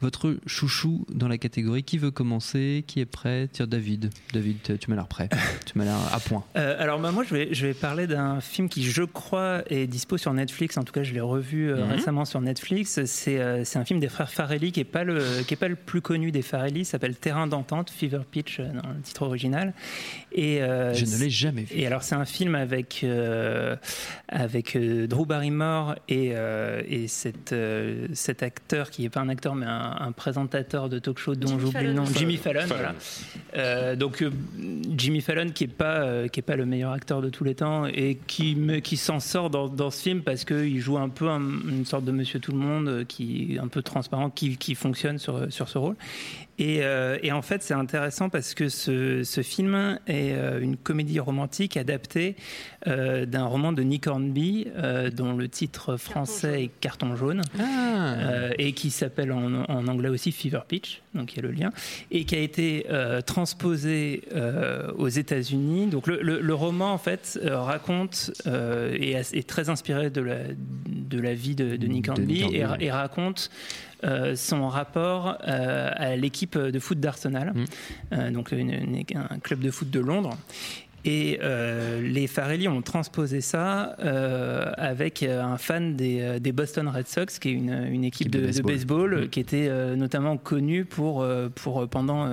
votre 0.00 0.36
chouchou 0.46 1.04
dans 1.12 1.26
la 1.28 1.38
catégorie 1.38 1.82
Qui 1.82 1.98
veut 1.98 2.10
commencer 2.12 2.84
Qui 2.86 3.00
est 3.00 3.06
prêt? 3.06 3.48
Tiens, 3.52 3.66
David. 3.66 4.10
David, 4.32 4.78
tu 4.78 4.90
m'as 4.90 4.96
l'air 4.96 5.08
prêt. 5.08 5.28
tu 5.66 5.76
m'as 5.76 5.84
l'air 5.84 5.96
à 6.12 6.20
point. 6.20 6.44
Euh, 6.56 6.76
alors 6.82 6.98
bah, 6.98 7.12
moi 7.12 7.24
je 7.28 7.34
vais, 7.34 7.48
je 7.52 7.66
vais 7.66 7.74
parler 7.74 8.06
d'un 8.06 8.40
film 8.40 8.68
qui 8.68 8.82
je 8.82 9.02
crois 9.02 9.62
est 9.70 9.86
dispo 9.86 10.16
sur 10.18 10.32
Netflix, 10.32 10.76
en 10.76 10.82
tout 10.82 10.92
cas 10.92 11.02
je 11.02 11.12
l'ai 11.12 11.20
revu 11.20 11.70
euh, 11.70 11.84
Mhm. 11.84 11.92
récemment 11.92 12.24
sur 12.24 12.40
Netflix, 12.40 13.04
c'est 13.04 13.38
euh, 13.38 13.64
c'est 13.64 13.78
un 13.78 13.84
film 13.84 14.00
des 14.00 14.08
frères 14.08 14.30
Farelli 14.30 14.72
qui 14.72 14.80
est 14.80 14.84
pas 14.84 15.04
le, 15.04 15.42
qui 15.46 15.54
est 15.54 15.56
pas 15.58 15.68
le 15.68 15.76
plus 15.76 16.00
connu 16.00 16.32
des 16.32 16.42
Farelli, 16.42 16.84
s'appelle 16.84 17.14
Terrain 17.16 17.46
d'entente, 17.46 17.90
Fever 17.90 18.20
Pitch 18.30 18.60
dans 18.60 18.88
le 18.88 19.00
titre 19.02 19.22
original. 19.22 19.72
Et, 20.32 20.58
Je 20.58 21.04
ne 21.04 21.18
l'ai 21.22 21.30
jamais 21.30 21.62
vu. 21.62 21.76
et 21.76 21.86
alors 21.86 22.02
c'est 22.02 22.14
un 22.16 22.24
film 22.24 22.54
avec 22.54 23.04
avec 24.28 24.76
Drew 24.76 25.24
Barrymore 25.26 25.94
et, 26.08 26.32
et 26.88 27.08
cet, 27.08 27.54
cet 28.14 28.42
acteur 28.42 28.90
qui 28.90 29.04
est 29.04 29.10
pas 29.10 29.20
un 29.20 29.28
acteur 29.28 29.54
mais 29.58 29.66
un, 29.66 29.96
un 30.00 30.12
présentateur 30.12 30.88
de 30.88 30.98
talk 30.98 31.18
show 31.18 31.34
dont 31.34 31.48
Jimmy 31.48 31.60
j'oublie 31.60 31.72
le 31.86 31.92
Fallon. 31.94 31.94
nom, 31.94 32.04
Jimmy 32.06 32.36
Fallon. 32.36 32.60
Fallon. 32.62 32.74
voilà. 32.74 32.94
Euh, 33.56 33.96
donc 33.96 34.22
euh, 34.22 34.30
Jimmy 34.96 35.20
Fallon 35.20 35.50
qui 35.50 35.64
est 35.64 35.66
pas 35.66 36.00
euh, 36.00 36.28
qui 36.28 36.40
est 36.40 36.42
pas 36.42 36.56
le 36.56 36.66
meilleur 36.66 36.92
acteur 36.92 37.20
de 37.22 37.28
tous 37.28 37.44
les 37.44 37.54
temps 37.54 37.86
et 37.86 38.18
qui 38.26 38.54
me, 38.56 38.78
qui 38.78 38.96
s'en 38.96 39.20
sort 39.20 39.50
dans, 39.50 39.68
dans 39.68 39.90
ce 39.90 40.02
film 40.02 40.22
parce 40.22 40.44
qu'il 40.44 40.78
joue 40.80 40.98
un 40.98 41.08
peu 41.08 41.28
un- 41.28 41.40
une 41.68 41.84
sorte 41.84 42.04
de 42.04 42.12
Monsieur 42.12 42.40
Tout 42.40 42.52
le 42.52 42.58
Monde 42.58 43.04
qui 43.08 43.54
est 43.54 43.58
un 43.58 43.68
peu 43.68 43.82
transparent, 43.82 44.30
qui, 44.30 44.56
qui 44.56 44.74
fonctionne 44.74 45.18
sur 45.18 45.52
sur 45.52 45.68
ce 45.68 45.78
rôle. 45.78 45.96
Et, 46.58 46.80
euh, 46.82 47.18
et 47.22 47.30
en 47.30 47.40
fait, 47.42 47.62
c'est 47.62 47.74
intéressant 47.74 48.28
parce 48.30 48.52
que 48.54 48.68
ce, 48.68 49.22
ce 49.22 49.42
film 49.42 49.98
est 50.08 50.32
euh, 50.32 50.60
une 50.60 50.76
comédie 50.76 51.20
romantique 51.20 51.76
adaptée 51.76 52.34
euh, 52.88 53.26
d'un 53.26 53.44
roman 53.44 53.72
de 53.72 53.82
Nick 53.82 54.06
Hornby, 54.08 54.66
euh, 54.76 55.08
dont 55.10 55.36
le 55.36 55.48
titre 55.48 55.96
français 55.96 56.64
est 56.64 56.70
Carton 56.80 57.14
jaune, 57.14 57.42
Ah. 57.60 58.14
euh, 58.14 58.50
et 58.58 58.72
qui 58.72 58.90
s'appelle 58.90 59.30
en, 59.30 59.64
en 59.68 59.86
anglais 59.86 60.08
aussi 60.08 60.32
Fever 60.32 60.60
Pitch, 60.66 61.00
donc 61.14 61.32
il 61.32 61.36
y 61.36 61.38
a 61.38 61.42
le 61.42 61.52
lien, 61.52 61.70
et 62.10 62.24
qui 62.24 62.34
a 62.34 62.40
été 62.40 62.86
euh, 62.90 63.20
transposé 63.20 64.22
euh, 64.34 64.90
aux 64.96 65.08
États-Unis. 65.08 65.86
Donc 65.86 66.06
le, 66.08 66.20
le- 66.22 66.40
le 66.40 66.54
roman, 66.54 66.92
en 66.92 66.98
fait, 66.98 67.38
raconte 67.44 68.32
euh, 68.46 68.96
et 68.98 69.12
est, 69.12 69.34
est 69.34 69.48
très 69.48 69.68
inspiré 69.68 70.10
de 70.10 70.20
la, 70.22 70.38
de 70.88 71.20
la 71.20 71.34
vie 71.34 71.54
de, 71.54 71.76
de 71.76 71.86
Nick 71.86 72.06
De 72.06 72.10
Hornby 72.10 72.26
Nick 72.34 72.42
Hornby, 72.44 72.56
et, 72.58 72.66
ouais. 72.66 72.76
et 72.80 72.90
raconte 72.90 73.50
euh, 74.04 74.36
son 74.36 74.68
rapport 74.68 75.38
euh, 75.46 75.90
à 75.94 76.16
l'équipe 76.16 76.56
de 76.58 76.78
foot 76.78 77.00
d'Arsenal, 77.00 77.52
Mm. 77.54 77.64
euh, 78.12 78.30
donc 78.30 78.52
une- 78.52 78.70
une- 78.70 79.04
un 79.14 79.38
club 79.38 79.60
de 79.60 79.70
foot 79.70 79.90
de 79.90 80.00
Londres. 80.00 80.36
Et 81.04 81.38
euh, 81.42 82.02
les 82.02 82.26
Farelli 82.26 82.66
ont 82.68 82.82
transposé 82.82 83.40
ça 83.40 83.94
euh, 84.00 84.70
avec 84.76 85.22
un 85.22 85.56
fan 85.56 85.94
des, 85.96 86.38
des 86.40 86.52
Boston 86.52 86.88
Red 86.88 87.06
Sox, 87.06 87.38
qui 87.38 87.50
est 87.50 87.52
une, 87.52 87.70
une 87.90 88.04
équipe 88.04 88.26
Équipe 88.26 88.42
de 88.42 88.48
de, 88.48 88.52
de 88.52 88.62
baseball. 88.62 89.24
Mm. 89.24 89.28
qui 89.28 89.40
était 89.40 89.68
euh, 89.70 89.94
notamment 89.96 90.36
connue 90.36 90.84
pour, 90.84 91.24
pour 91.54 91.88
pendant 91.88 92.28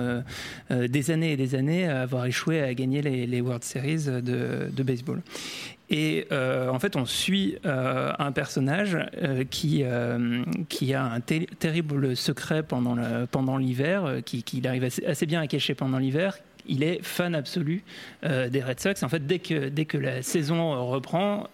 des 0.70 1.10
années 1.10 1.32
et 1.32 1.36
des 1.36 1.54
années 1.54 1.86
avoir 1.88 2.26
échoué 2.26 2.60
à 2.60 2.74
gagner 2.74 3.02
les, 3.02 3.26
les 3.26 3.40
World 3.40 3.62
Series 3.64 4.06
de, 4.20 4.68
de 4.70 4.82
baseball. 4.82 5.22
Et 5.88 6.26
euh, 6.32 6.68
en 6.68 6.78
fait, 6.80 6.96
on 6.96 7.04
suit 7.04 7.58
euh, 7.64 8.12
un 8.18 8.32
personnage 8.32 8.98
euh, 9.22 9.44
qui, 9.44 9.84
qui 10.68 10.94
a 10.94 11.04
un 11.04 11.20
ter- 11.20 11.46
terrible 11.58 12.16
secret 12.16 12.62
pendant 12.62 12.94
le- 12.94 13.26
pendant 13.30 13.56
l'hiver, 13.56 14.04
euh, 14.04 14.20
qui, 14.20 14.42
qu'il 14.42 14.66
arrive 14.66 14.84
assez, 15.06 15.26
bien 15.26 15.40
à 15.40 15.46
cacher 15.46 15.74
pendant 15.74 15.98
l'hiver. 15.98 16.38
Il 16.68 16.82
est 16.82 16.98
fan 17.04 17.36
absolu 17.36 17.84
des 18.24 18.60
Red 18.60 18.80
Sox. 18.80 19.04
En 19.04 19.08
fait, 19.08 19.24
dès 19.24 19.38
que, 19.38 19.68
dès 19.68 19.84
que 19.84 19.98
la 19.98 20.22
saison 20.22 20.90
reprend, 20.90 21.46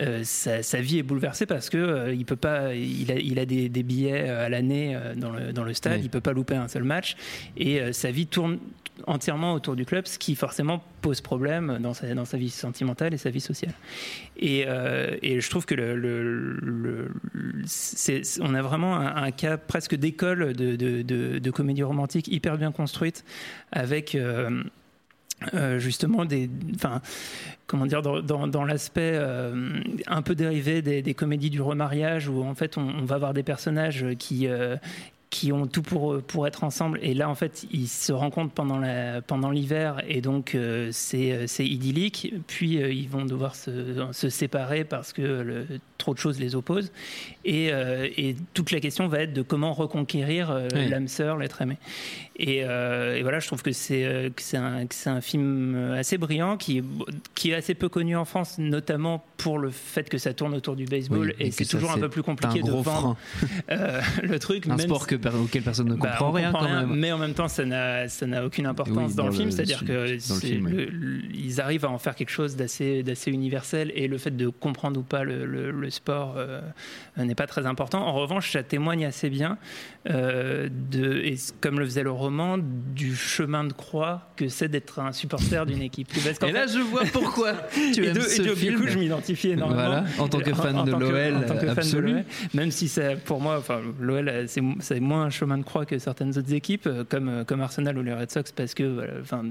euh, 0.00 0.20
sa, 0.24 0.62
sa 0.62 0.80
vie 0.80 0.98
est 0.98 1.02
bouleversée 1.02 1.46
parce 1.46 1.68
que 1.70 1.76
euh, 1.76 2.14
il 2.14 2.24
peut 2.24 2.36
pas, 2.36 2.74
il 2.74 3.10
a, 3.12 3.16
il 3.16 3.38
a 3.38 3.44
des, 3.46 3.68
des 3.68 3.82
billets 3.82 4.28
euh, 4.28 4.46
à 4.46 4.48
l'année 4.48 4.96
dans 5.16 5.30
le, 5.30 5.52
dans 5.52 5.64
le 5.64 5.74
stade, 5.74 5.94
Oui. 5.98 6.04
il 6.04 6.10
peut 6.10 6.20
pas 6.20 6.32
louper 6.32 6.54
un 6.56 6.68
seul 6.68 6.84
match 6.84 7.16
et 7.56 7.80
euh, 7.80 7.92
sa 7.92 8.10
vie 8.10 8.26
tourne 8.26 8.58
entièrement 9.06 9.54
autour 9.54 9.74
du 9.74 9.84
club, 9.86 10.06
ce 10.06 10.18
qui 10.18 10.34
forcément 10.34 10.84
pose 11.00 11.20
problème 11.22 11.78
dans 11.80 11.94
sa, 11.94 12.14
dans 12.14 12.26
sa 12.26 12.36
vie 12.36 12.50
sentimentale 12.50 13.14
et 13.14 13.16
sa 13.16 13.30
vie 13.30 13.40
sociale. 13.40 13.72
Et, 14.38 14.66
et 15.22 15.40
je 15.40 15.50
trouve 15.50 15.64
que 15.64 15.74
le, 15.74 15.96
le- 15.96 16.58
le- 16.62 17.10
on 18.42 18.54
a 18.54 18.62
vraiment 18.62 18.94
un, 18.96 19.16
un 19.24 19.30
cas 19.30 19.56
presque 19.56 19.94
d'école 19.94 20.52
de, 20.52 20.76
de, 20.76 21.02
de- 21.02 21.38
de 21.38 21.50
comédie 21.50 21.82
romantique 21.82 22.28
hyper 22.28 22.58
bien 22.58 22.70
construite 22.70 23.24
avec. 23.72 24.16
Euh, 25.54 25.78
justement 25.78 26.24
des 26.24 26.48
enfin 26.74 27.00
comment 27.66 27.86
dire 27.86 28.02
dans, 28.02 28.20
dans, 28.20 28.46
dans 28.46 28.64
l'aspect 28.64 29.12
euh, 29.14 29.80
un 30.06 30.22
peu 30.22 30.34
dérivé 30.34 30.82
des, 30.82 31.02
des 31.02 31.14
comédies 31.14 31.50
du 31.50 31.60
remariage 31.62 32.28
où 32.28 32.42
en 32.42 32.54
fait 32.54 32.76
on, 32.78 32.82
on 32.82 33.04
va 33.04 33.16
avoir 33.16 33.34
des 33.34 33.42
personnages 33.42 34.04
qui 34.18 34.46
euh, 34.48 34.76
qui 35.30 35.50
ont 35.50 35.66
tout 35.66 35.80
pour, 35.80 36.20
pour 36.20 36.46
être 36.46 36.62
ensemble. 36.62 36.98
Et 37.00 37.14
là 37.14 37.26
en 37.30 37.34
fait 37.34 37.64
ils 37.72 37.88
se 37.88 38.12
rencontrent 38.12 38.52
pendant 38.52 38.76
la 38.78 39.22
pendant 39.22 39.50
l'hiver 39.50 40.02
et 40.06 40.20
donc 40.20 40.54
c'est 40.90 41.46
c'est 41.46 41.64
idyllique. 41.66 42.34
Puis 42.46 42.72
ils 42.74 43.08
vont 43.08 43.24
devoir 43.24 43.54
se, 43.54 44.08
se 44.12 44.28
séparer 44.28 44.84
parce 44.84 45.14
que 45.14 45.22
le- 45.22 45.66
trop 45.96 46.12
de 46.12 46.18
choses 46.18 46.38
les 46.40 46.54
opposent. 46.56 46.92
Et, 47.46 47.68
et 47.68 48.36
toute 48.54 48.72
la 48.72 48.80
question 48.80 49.06
va 49.08 49.20
être 49.20 49.32
de 49.32 49.40
comment 49.40 49.72
reconquérir 49.72 50.52
Oui. 50.74 50.88
l'âme 50.88 51.08
sœur 51.08 51.38
l'être 51.38 51.62
aimé 51.62 51.78
et, 52.42 52.64
euh, 52.64 53.16
et 53.16 53.22
voilà 53.22 53.38
je 53.38 53.46
trouve 53.46 53.62
que 53.62 53.72
c'est 53.72 54.04
euh, 54.04 54.28
c'est 54.36 54.56
un, 54.56 55.20
film 55.20 55.74
assez 55.96 56.18
brillant 56.18 56.56
qui 56.56 56.78
est, 56.78 56.84
qui 57.34 57.52
est 57.52 57.54
assez 57.54 57.74
peu 57.74 57.88
connu 57.88 58.16
en 58.16 58.24
France 58.24 58.58
notamment 58.58 59.24
pour 59.36 59.58
le 59.58 59.70
fait 59.70 60.08
que 60.08 60.18
ça 60.18 60.34
tourne 60.34 60.52
autour 60.54 60.76
du 60.76 60.84
baseball 60.84 61.28
Oui, 61.28 61.34
et 61.38 61.46
et 61.46 61.50
que 61.50 61.54
c'est 61.56 61.64
ça, 61.64 61.78
toujours 61.78 61.92
un 61.92 61.98
peu 61.98 62.08
plus 62.08 62.22
compliqué 62.22 62.60
de 62.62 62.70
vendre 62.70 63.16
euh, 63.70 64.00
le 64.22 64.38
truc 64.38 64.66
Un 64.66 64.70
même 64.76 64.80
sport 64.80 65.06
que, 65.06 65.14
auquel 65.14 65.62
personne 65.62 65.88
ne 65.88 65.94
bah, 65.94 66.08
comprend 66.10 66.30
rien 66.32 66.50
comprend 66.52 66.66
quand 66.66 66.74
même. 66.88 66.94
mais 66.98 67.12
en 67.12 67.18
même 67.18 67.34
temps, 67.34 67.48
ça 67.48 67.64
n'a, 67.64 68.06
aucune 68.44 68.66
importance 68.66 69.10
Oui, 69.10 69.16
dans, 69.16 69.22
dans 69.24 69.28
le 69.30 69.34
film. 69.34 69.50
C'est-à-dire 69.50 69.84
que 69.84 69.92
dans 69.92 70.12
le 70.12 70.18
c'est 70.18 70.46
film, 70.46 70.66
oui. 70.66 70.72
le- 70.72 70.84
le- 70.86 71.22
ils 71.34 71.60
arrivent 71.60 71.84
à 71.84 71.90
en 71.90 71.98
faire 71.98 72.14
quelque 72.14 72.30
chose 72.30 72.56
d'assez, 72.56 73.04
universel 73.26 73.90
et 73.94 74.08
le 74.08 74.18
fait 74.18 74.36
de 74.36 74.48
comprendre 74.48 74.98
ou 75.00 75.02
pas 75.04 75.22
le, 75.24 75.44
le- 75.46 75.70
le 75.70 75.90
sport 75.90 76.34
euh, 76.36 76.60
n'est 77.16 77.34
pas 77.34 77.46
très 77.46 77.66
important. 77.66 78.00
En 78.06 78.12
revanche, 78.14 78.50
ça 78.52 78.62
témoigne 78.62 79.04
assez 79.06 79.30
bien 79.30 79.58
de, 80.08 81.20
et 81.22 81.36
c- 81.36 81.52
comme 81.60 81.78
le 81.78 81.84
faisait 81.84 82.02
le 82.02 82.10
roman, 82.10 82.31
du 82.58 83.14
chemin 83.14 83.64
de 83.64 83.72
croix 83.72 84.30
que 84.36 84.48
c'est 84.48 84.68
d'être 84.68 84.98
un 84.98 85.12
supporter 85.12 85.66
d'une 85.66 85.82
équipe. 85.82 86.08
Parce 86.24 86.38
Et 86.48 86.52
là, 86.52 86.66
fait- 86.66 86.74
je 86.74 86.80
vois 86.80 87.02
pourquoi 87.12 87.52
tu 87.94 88.04
et 88.04 88.08
aimes 88.08 88.14
de- 88.14 88.20
et 88.20 88.22
ce 88.22 88.42
du- 88.42 88.48
du 88.48 88.54
film. 88.56 88.80
coup, 88.80 88.86
je 88.88 88.98
m'identifie 88.98 89.50
énormément. 89.50 89.80
Voilà, 89.82 90.04
en 90.18 90.28
tant 90.28 90.38
que 90.40 90.52
fan 90.54 90.76
en 90.78 90.84
tant 90.86 90.98
que 90.98 91.74
fan 91.74 91.90
de 91.92 91.98
l'OL, 91.98 92.24
même 92.54 92.70
si 92.70 92.88
c'est 92.88 93.16
pour 93.24 93.40
moi, 93.40 93.56
enfin, 93.58 93.80
l'OL, 94.00 94.30
c'est 94.46 95.00
moins 95.00 95.24
un 95.24 95.30
chemin 95.30 95.58
de 95.58 95.62
croix 95.64 95.84
que 95.86 95.98
certaines 95.98 96.36
autres 96.38 96.52
équipes, 96.52 96.86
euh, 96.86 97.04
comme, 97.08 97.28
euh, 97.28 97.44
comme 97.44 97.60
Arsenal 97.60 97.96
ou 97.98 98.02
les 98.02 98.14
Red 98.14 98.30
Sox, 98.30 98.52
parce 98.54 98.74
que, 98.74 98.84
voilà, 98.84 99.12
enfin, 99.20 99.44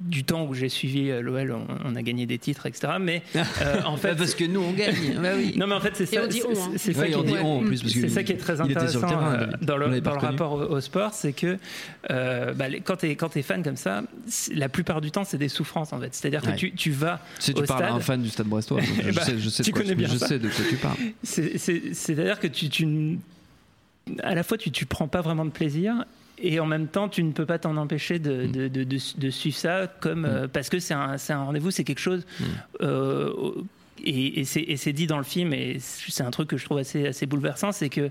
du 0.00 0.24
temps 0.24 0.46
où 0.46 0.54
j'ai 0.54 0.68
suivi 0.68 1.10
euh, 1.10 1.20
l'OL, 1.20 1.52
on, 1.52 1.66
on 1.84 1.96
a 1.96 2.02
gagné 2.02 2.26
des 2.26 2.38
titres, 2.38 2.66
etc. 2.66 2.94
Mais 3.00 3.22
euh, 3.36 3.80
en 3.86 3.96
fait, 3.96 4.08
Bah, 4.10 4.14
parce 4.18 4.34
que 4.34 4.44
nous 4.44 4.60
on 4.60 4.72
gagne. 4.72 4.94
Bah 5.22 5.30
oui. 5.36 5.54
non, 5.56 5.66
mais 5.66 5.74
en 5.74 5.80
fait, 5.80 5.92
c'est 5.94 6.04
Et 6.04 6.16
ça. 6.16 6.22
on 6.24 6.26
dit 6.26 6.38
c'est- 6.40 6.46
on. 6.48 6.72
C'est 6.76 6.92
ça 6.92 7.02
Oui, 7.02 7.06
qui 7.08 7.12
est- 7.14 7.18
en 7.18 7.22
ça 8.08 8.22
qui 8.22 8.32
très 8.36 8.60
intéressant 8.60 9.00
euh, 9.04 9.46
dans 9.62 9.76
le, 9.76 9.86
rapport 10.18 10.52
au, 10.52 10.62
au 10.76 10.80
sport, 10.80 11.12
c'est 11.14 11.32
que 11.32 11.56
euh, 12.14 12.52
bah, 12.54 12.66
quand 12.84 12.96
tu 12.96 13.38
es, 13.38 13.42
fan 13.42 13.62
comme 13.62 13.76
ça, 13.76 14.02
la 14.52 14.68
plupart 14.68 15.00
du 15.00 15.10
temps, 15.10 15.24
c'est 15.24 15.38
des 15.38 15.48
souffrances 15.48 15.92
en 15.92 16.00
fait. 16.00 16.14
C'est-à-dire 16.14 16.40
que 16.42 16.48
Ouais. 16.48 16.56
tu, 16.56 16.72
tu 16.74 16.90
vas 16.90 17.20
Si 17.38 17.52
tu 17.52 17.62
au 17.62 17.64
parles 17.66 17.84
à 17.84 17.92
un 17.92 18.00
fan 18.00 18.22
du 18.22 18.28
Stade 18.30 18.46
Brestois, 18.46 18.80
je, 18.80 19.10
bah, 19.12 19.22
sais, 19.22 19.38
je 19.38 19.48
sais 19.48 19.62
tu 19.62 19.70
de 19.70 19.74
quoi 19.74 19.82
connais 19.82 19.94
bien 19.94 20.08
je 20.08 20.16
ça. 20.16 20.28
sais 20.28 20.38
de 20.38 20.48
quoi 20.48 20.64
tu 20.68 20.76
parles. 20.76 20.96
C'est- 21.22 21.58
c'est- 21.58 21.92
C'est-à-dire 21.94 22.38
que 22.40 22.46
tu, 22.46 22.68
tu 22.68 23.18
à 24.22 24.34
la 24.34 24.42
fois 24.42 24.58
tu, 24.58 24.70
tu 24.70 24.86
prends 24.86 25.08
pas 25.08 25.22
vraiment 25.22 25.44
de 25.44 25.50
plaisir 25.50 26.04
et 26.38 26.60
en 26.60 26.66
même 26.66 26.88
temps 26.88 27.08
tu 27.08 27.22
ne 27.22 27.32
peux 27.32 27.46
pas 27.46 27.58
t'en 27.58 27.76
empêcher 27.76 28.18
de, 28.18 28.46
Mm. 28.46 28.52
de, 28.52 28.68
de- 28.68 28.84
de- 28.84 28.98
de 29.18 29.30
suivre 29.30 29.56
ça 29.56 29.86
comme 30.00 30.24
euh, 30.24 30.46
parce 30.46 30.68
que 30.68 30.78
c'est 30.78 30.94
un, 30.94 31.16
rendez-vous, 31.28 31.70
c'est 31.70 31.84
quelque 31.84 32.00
chose. 32.00 32.24
Mm. 32.40 32.44
euh, 32.82 33.32
et 34.06 34.40
et 34.40 34.44
c'est 34.44 34.60
et 34.60 34.76
c'est 34.76 34.92
dit 34.92 35.06
dans 35.06 35.16
le 35.18 35.24
film 35.24 35.54
et 35.54 35.78
c'est 35.80 36.22
un 36.24 36.30
truc 36.30 36.48
que 36.50 36.56
je 36.58 36.64
trouve 36.66 36.78
assez, 36.78 37.06
assez 37.06 37.24
bouleversant, 37.26 37.72
c'est 37.72 37.88
que 37.88 38.10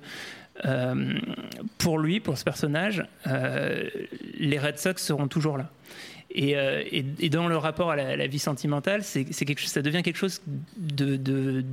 euh, 0.65 1.13
pour 1.77 1.97
lui, 1.99 2.19
pour 2.19 2.37
ce 2.37 2.43
personnage, 2.43 3.03
euh, 3.27 3.89
les 4.37 4.59
Red 4.59 4.77
Sox 4.77 4.95
seront 5.01 5.27
toujours 5.27 5.57
là. 5.57 5.69
Et, 6.35 6.57
euh, 6.57 6.81
et- 6.91 7.05
et 7.19 7.29
dans 7.29 7.47
le 7.47 7.57
rapport 7.57 7.91
à 7.91 7.95
la, 7.95 8.07
à 8.09 8.15
la 8.15 8.25
vie 8.25 8.39
sentimentale, 8.39 9.03
c'est 9.03 9.27
c'est 9.31 9.45
quelque 9.45 9.59
chose, 9.59 9.69
ça 9.69 9.83
devient 9.83 10.01
quelque 10.01 10.17
chose 10.17 10.41
de- 10.77 11.15
de- 11.15 11.63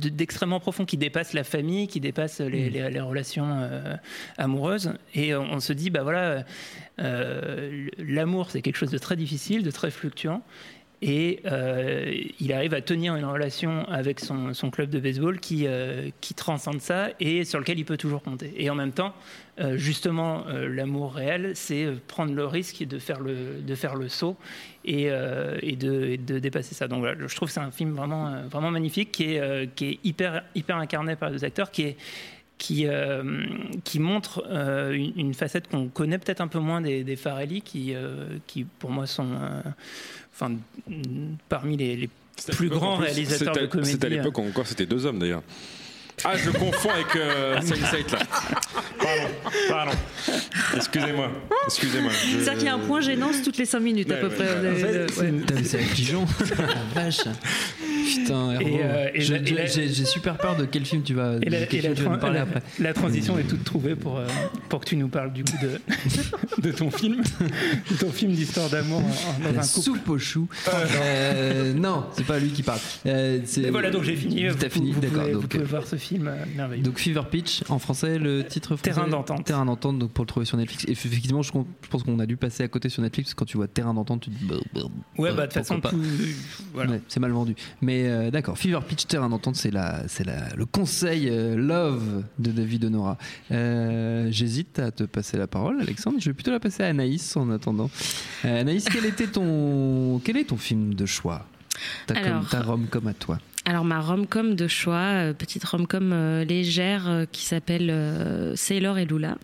de- 0.00 0.08
d'extrêmement 0.08 0.58
profond 0.58 0.84
qui 0.84 0.96
dépasse 0.96 1.32
la 1.32 1.44
famille, 1.44 1.86
qui 1.86 2.00
dépasse 2.00 2.40
les, 2.40 2.70
les- 2.70 2.90
les 2.90 3.00
relations 3.00 3.46
amoureuses. 4.36 4.94
Et 5.14 5.36
on, 5.36 5.44
on 5.52 5.60
se 5.60 5.72
dit, 5.72 5.90
bah 5.90 6.02
voilà, 6.02 6.44
l'amour 7.98 8.50
c'est 8.50 8.62
quelque 8.62 8.76
chose 8.76 8.90
de 8.90 8.98
très 8.98 9.16
difficile, 9.16 9.62
de 9.62 9.70
très 9.70 9.90
fluctuant. 9.90 10.42
Et 11.02 11.40
euh, 11.44 12.14
il 12.40 12.52
arrive 12.52 12.72
à 12.72 12.80
tenir 12.80 13.14
une 13.16 13.24
relation 13.24 13.86
avec 13.88 14.20
son, 14.20 14.52
club 14.70 14.90
de 14.90 14.98
baseball 14.98 15.38
qui, 15.38 15.66
euh, 15.66 16.08
qui 16.20 16.34
transcende 16.34 16.80
ça 16.80 17.10
et 17.20 17.44
sur 17.44 17.58
lequel 17.58 17.78
il 17.78 17.84
peut 17.84 17.96
toujours 17.96 18.22
compter. 18.22 18.54
Et 18.56 18.70
en 18.70 18.74
même 18.74 18.92
temps, 18.92 19.12
euh, 19.60 19.76
justement, 19.76 20.44
l'amour 20.48 21.14
réel, 21.14 21.52
c'est 21.54 21.88
prendre 22.06 22.32
le 22.32 22.46
risque 22.46 22.84
de 22.84 22.98
faire 22.98 23.20
le, 23.20 23.60
de 23.60 23.74
faire 23.74 23.96
le 23.96 24.08
saut 24.08 24.36
et, 24.84 25.10
et, 25.62 25.76
de, 25.76 26.16
de 26.16 26.38
dépasser 26.38 26.74
ça. 26.74 26.88
Donc 26.88 27.00
voilà, 27.00 27.26
je 27.26 27.36
trouve 27.36 27.48
que 27.48 27.54
c'est 27.54 27.60
un 27.60 27.70
film 27.70 27.92
vraiment, 27.92 28.42
vraiment 28.48 28.70
magnifique 28.70 29.12
qui 29.12 29.34
est, 29.34 29.74
qui 29.74 29.86
est 29.86 29.98
hyper, 30.04 30.44
hyper 30.54 30.76
incarné 30.76 31.16
par 31.16 31.30
les 31.30 31.44
acteurs, 31.44 31.70
qui 31.70 31.82
est 31.82 31.96
qui, 32.58 32.86
euh, 32.86 33.22
qui 33.84 33.98
montre 33.98 34.44
euh, 34.48 34.92
une, 34.92 35.12
une 35.16 35.34
facette 35.34 35.68
qu'on 35.68 35.88
connaît 35.88 36.18
peut-être 36.18 36.40
un 36.40 36.48
peu 36.48 36.60
moins 36.60 36.80
des, 36.80 37.04
des 37.04 37.16
Farelli, 37.16 37.62
qui, 37.62 37.94
euh, 37.94 38.26
qui 38.46 38.64
pour 38.64 38.90
moi 38.90 39.06
sont 39.06 39.26
euh, 39.32 39.60
enfin, 40.34 40.52
parmi 41.48 41.76
les, 41.76 41.96
les 41.96 42.10
plus 42.52 42.68
grands 42.68 42.96
plus, 42.96 43.06
réalisateurs 43.06 43.54
de 43.54 43.66
comédie. 43.66 43.90
C'était 43.92 44.06
à 44.06 44.10
l'époque 44.10 44.38
encore 44.38 44.66
c'était 44.66 44.86
deux 44.86 45.04
hommes 45.06 45.18
d'ailleurs. 45.18 45.42
Ah, 46.22 46.36
je 46.36 46.46
le 46.46 46.52
confonds 46.52 46.90
avec 46.90 47.16
euh, 47.16 47.60
Sunset 47.60 48.04
là. 48.12 48.18
Pardon, 48.98 49.34
pardon. 49.68 49.92
Excusez-moi, 50.76 51.28
excusez-moi. 51.66 52.12
Je- 52.12 52.30
C'est-à-dire 52.38 52.52
qu'il 52.54 52.66
y 52.66 52.68
a 52.68 52.74
un 52.74 52.78
point 52.78 53.00
gênance 53.00 53.42
toutes 53.42 53.58
les 53.58 53.64
5 53.66 53.80
minutes 53.80 54.10
à 54.12 54.16
peu 54.18 54.28
ouais, 54.28 54.34
près. 54.34 54.44
ouais. 54.60 55.06
c'est 55.12 55.20
ouais. 55.22 55.28
une- 55.28 55.44
T'as 55.44 55.54
vu 55.56 55.64
ça 55.64 55.76
avec 55.78 55.90
Pigeon 55.90 56.24
Vache. 56.94 57.18
Putain, 58.04 58.60
Et, 58.60 58.80
euh, 58.82 59.08
et 59.14 59.20
j'ai 59.20 60.04
super 60.04 60.36
peur 60.36 60.56
de 60.56 60.64
quel 60.64 60.84
film 60.84 61.02
tu 61.02 61.14
vas, 61.14 61.36
Et 61.42 61.50
la, 61.50 61.62
et 61.62 61.66
tu 61.68 61.80
vas 62.02 62.18
parler 62.18 62.36
la- 62.36 62.42
après. 62.42 62.62
la 62.78 62.92
transition 62.92 63.38
est 63.38 63.44
toute 63.44 63.64
trouvée 63.64 63.94
pour, 63.96 64.18
euh, 64.18 64.26
pour 64.68 64.80
que 64.80 64.86
tu 64.86 64.96
nous 64.96 65.08
parles 65.08 65.32
du 65.32 65.44
coup 65.44 65.56
de, 65.62 66.62
de 66.62 66.72
ton 66.72 66.90
film, 66.90 67.22
de 67.90 67.96
ton 67.96 68.10
film 68.10 68.32
d'histoire 68.32 68.68
d'amour 68.68 69.00
dans 69.42 69.52
La 69.52 69.60
un 69.60 69.62
couple. 69.62 69.82
soupe 69.84 70.08
au 70.08 70.18
chou. 70.18 70.48
Euh, 70.68 71.72
non, 71.74 72.04
c'est 72.16 72.26
pas 72.26 72.38
lui 72.38 72.50
qui 72.50 72.62
parle. 72.62 72.80
Voilà, 73.70 73.90
donc 73.90 74.02
j'ai 74.04 74.16
fini. 74.16 74.44
T'as 74.58 74.68
fini, 74.68 74.92
d'accord. 74.92 75.24
Vous 75.40 75.48
pouvez 75.48 75.64
voir 75.64 75.86
ce 75.86 75.96
film 75.96 76.30
merveilleux. 76.56 76.82
donc 76.82 76.98
Fever 76.98 77.22
Pitch, 77.30 77.62
en 77.68 77.78
français, 77.78 78.18
le 78.18 78.44
titre 78.44 78.76
français 78.76 78.92
Terrain 78.94 79.08
d'entente. 79.08 79.44
Terrain 79.44 79.64
d'entente, 79.64 79.98
donc 79.98 80.12
pour 80.12 80.24
le 80.24 80.28
trouver 80.28 80.46
sur 80.46 80.56
Netflix. 80.56 80.84
Et 80.86 80.92
effectivement, 80.92 81.42
je, 81.42 81.52
pense 81.90 82.02
qu'on 82.02 82.18
a 82.18 82.26
dû 82.26 82.36
passer 82.36 82.62
à 82.62 82.68
côté 82.68 82.88
sur 82.88 83.02
Netflix, 83.02 83.34
quand 83.34 83.44
tu 83.44 83.56
vois 83.56 83.68
Terrain 83.68 83.94
d'entente, 83.94 84.22
tu 84.22 84.30
te 84.30 84.36
dis... 84.38 84.44
bah, 84.46 84.56
bah, 84.74 84.80
ouais, 85.18 85.30
bah, 85.30 85.36
bah 85.36 85.46
de 85.46 85.52
toute 85.52 85.62
façon. 85.66 85.80
Ouais, 86.74 86.84
c'est 87.08 87.20
mal 87.20 87.30
vendu. 87.32 87.54
Mais 87.80 87.93
euh, 88.04 88.30
d'accord, 88.30 88.58
Fever 88.58 88.80
Pitch, 88.86 89.06
Terrain 89.06 89.28
d'entente, 89.28 89.56
c'est 89.56 89.70
la, 89.70 90.06
c'est 90.08 90.24
la, 90.24 90.54
le 90.56 90.66
conseil 90.66 91.28
euh, 91.30 91.56
love 91.56 92.24
de 92.38 92.50
David 92.50 92.84
Honora. 92.86 93.16
Euh, 93.52 94.28
J'hésite 94.30 94.78
à 94.78 94.90
te 94.90 95.04
passer 95.04 95.36
la 95.36 95.46
parole, 95.46 95.80
Alexandre. 95.80 96.18
Je 96.20 96.30
vais 96.30 96.34
plutôt 96.34 96.50
la 96.50 96.60
passer 96.60 96.82
à 96.82 96.86
Anaïs 96.88 97.36
en 97.36 97.50
attendant. 97.50 97.90
Anaïs, 98.42 98.84
quel 98.90 99.04
était 99.06 99.26
ton, 99.26 100.20
quel 100.24 100.36
est 100.36 100.44
ton 100.44 100.56
film 100.56 100.94
de 100.94 101.06
choix? 101.06 101.46
Ta, 102.06 102.14
Alors- 102.18 102.48
ta 102.48 102.62
rom 102.62 102.86
comme 102.88 103.06
à 103.08 103.14
toi. 103.14 103.38
Alors 103.66 103.84
ma 103.84 103.98
rom-com 103.98 104.54
de 104.56 104.68
choix, 104.68 105.32
petite 105.38 105.64
rom-com 105.64 106.42
légère 106.46 107.24
qui 107.32 107.46
s'appelle 107.46 108.52
Sailor 108.56 108.98
et 108.98 109.06
Lula. 109.06 109.38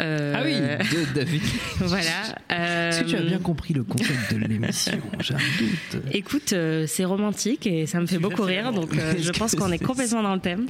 Euh, 0.00 0.32
Ah 0.36 0.42
oui, 0.44 0.54
de 0.54 1.12
David. 1.14 1.42
voilà. 1.78 2.04
Est-ce 2.50 3.00
que 3.00 3.08
tu 3.08 3.16
as 3.16 3.20
euh, 3.20 3.24
bien 3.24 3.38
compris 3.38 3.74
le 3.74 3.82
concept 3.82 4.32
de 4.32 4.38
l'émission? 4.46 4.92
J'ai 5.18 5.34
un 5.34 5.38
doute. 5.58 6.02
Écoute, 6.12 6.52
euh, 6.52 6.86
c'est 6.86 7.04
romantique 7.04 7.66
et 7.66 7.86
ça 7.86 7.98
me 7.98 8.06
fait 8.06 8.18
beaucoup 8.18 8.42
rire, 8.42 8.72
donc 8.72 8.96
euh, 8.96 9.14
je 9.20 9.30
pense 9.32 9.56
qu'on 9.56 9.72
est 9.72 9.82
complètement 9.84 10.22
dans 10.22 10.34
le 10.34 10.40
thème. 10.40 10.66